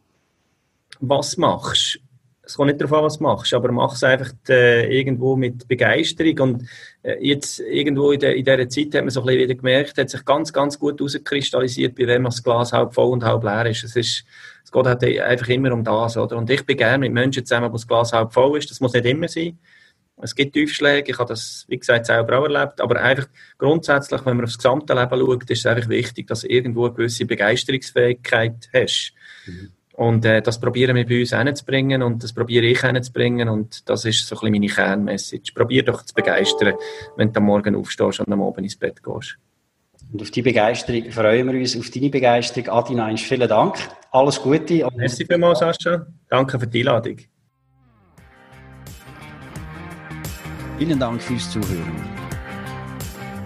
was 1.00 1.36
machst 1.36 2.00
es 2.46 2.54
kommt 2.54 2.68
nicht 2.68 2.80
darauf 2.80 2.98
an, 2.98 3.04
was 3.04 3.18
machst, 3.18 3.52
aber 3.54 3.72
mach 3.72 3.92
es 3.92 4.04
einfach 4.04 4.30
äh, 4.48 4.96
irgendwo 4.96 5.34
mit 5.34 5.66
Begeisterung. 5.66 6.38
Und 6.38 6.68
äh, 7.02 7.16
jetzt 7.20 7.58
irgendwo 7.58 8.12
in, 8.12 8.20
der, 8.20 8.36
in 8.36 8.44
dieser 8.44 8.68
Zeit 8.68 8.94
hat 8.94 9.02
man 9.02 9.10
so 9.10 9.20
ein 9.20 9.26
bisschen 9.26 9.42
wieder 9.42 9.54
gemerkt, 9.56 9.98
hat 9.98 10.10
sich 10.10 10.24
ganz, 10.24 10.52
ganz 10.52 10.78
gut 10.78 11.00
herauskristallisiert, 11.00 11.96
bei 11.96 12.06
wem 12.06 12.24
das 12.24 12.42
Glas 12.42 12.72
halb 12.72 12.94
voll 12.94 13.10
und 13.10 13.24
halb 13.24 13.42
leer 13.42 13.66
ist. 13.66 13.82
Es, 13.82 13.96
ist, 13.96 14.24
es 14.64 14.70
geht 14.70 14.86
halt 14.86 15.02
einfach 15.02 15.48
immer 15.48 15.72
um 15.72 15.82
das. 15.82 16.16
Oder? 16.16 16.36
Und 16.36 16.48
ich 16.48 16.64
bin 16.64 16.76
gerne 16.76 16.98
mit 16.98 17.12
Menschen 17.12 17.44
zusammen, 17.44 17.68
wo 17.70 17.76
das 17.76 17.86
Glas 17.86 18.12
halb 18.12 18.32
voll 18.32 18.58
ist. 18.58 18.70
Das 18.70 18.80
muss 18.80 18.92
nicht 18.92 19.06
immer 19.06 19.26
sein. 19.26 19.58
Es 20.22 20.34
gibt 20.34 20.54
Tiefschläge, 20.54 21.12
ich 21.12 21.18
habe 21.18 21.28
das, 21.28 21.66
wie 21.68 21.78
gesagt, 21.78 22.06
selber 22.06 22.38
auch 22.38 22.44
erlebt, 22.44 22.80
aber 22.80 23.00
einfach 23.00 23.28
grundsätzlich, 23.58 24.24
wenn 24.24 24.36
man 24.36 24.46
aufs 24.46 24.56
gesamte 24.56 24.94
Leben 24.94 25.20
schaut, 25.20 25.50
ist 25.50 25.58
es 25.58 25.66
einfach 25.66 25.88
wichtig, 25.90 26.26
dass 26.26 26.40
du 26.40 26.48
irgendwo 26.48 26.86
eine 26.86 26.94
gewisse 26.94 27.26
Begeisterungsfähigkeit 27.26 28.70
hast. 28.72 29.12
Mhm. 29.46 29.72
Und 29.92 30.24
äh, 30.26 30.42
das 30.42 30.60
probieren 30.60 30.96
wir 30.96 31.06
bei 31.06 31.20
uns 31.20 31.34
hinzubringen 31.34 32.02
und 32.02 32.22
das 32.22 32.32
probiere 32.32 32.66
ich 32.66 32.80
hinzubringen 32.82 33.48
und 33.48 33.88
das 33.88 34.04
ist 34.04 34.26
so 34.26 34.36
ein 34.36 34.40
bisschen 34.40 34.52
meine 34.52 34.66
Kernmessage. 34.66 35.52
Probier 35.54 35.84
doch 35.84 36.02
zu 36.02 36.14
begeistern, 36.14 36.74
wenn 37.16 37.32
du 37.32 37.38
am 37.38 37.46
Morgen 37.46 37.74
aufstehst 37.74 38.20
und 38.20 38.30
am 38.30 38.42
Abend 38.42 38.64
ins 38.64 38.76
Bett 38.76 39.02
gehst. 39.02 39.38
Und 40.12 40.22
auf 40.22 40.30
die 40.30 40.42
Begeisterung 40.42 41.10
freuen 41.10 41.50
wir 41.50 41.58
uns, 41.58 41.76
auf 41.76 41.90
deine 41.90 42.10
Begeisterung. 42.10 42.68
Adina, 42.68 43.16
vielen 43.16 43.48
Dank. 43.48 43.76
Alles 44.12 44.40
Gute. 44.40 44.86
Merci 44.96 45.24
vielmals, 45.24 45.60
Sascha. 45.60 46.06
Danke 46.28 46.60
für 46.60 46.66
die 46.66 46.80
Einladung. 46.80 47.16
Vielen 50.78 50.98
Dank 50.98 51.22
fürs 51.22 51.50
Zuhören. 51.50 51.96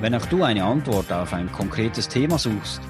Wenn 0.01 0.15
auch 0.15 0.27
du 0.27 0.43
eine 0.43 0.65
Antwort 0.65 1.13
auf 1.13 1.33
ein 1.33 1.51
konkretes 1.53 2.09
Thema 2.09 2.39
suchst, 2.39 2.81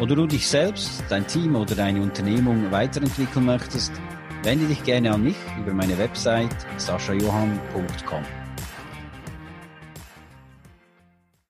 oder 0.00 0.16
du 0.16 0.26
dich 0.26 0.48
selbst, 0.48 1.04
dein 1.08 1.26
Team 1.26 1.54
oder 1.54 1.74
deine 1.74 2.00
Unternehmung 2.00 2.70
weiterentwickeln 2.70 3.44
möchtest, 3.44 3.92
wende 4.42 4.66
dich 4.66 4.82
gerne 4.82 5.12
an 5.12 5.22
mich 5.22 5.36
über 5.58 5.74
meine 5.74 5.98
Website 5.98 6.56
saschajohann.com. 6.78 8.41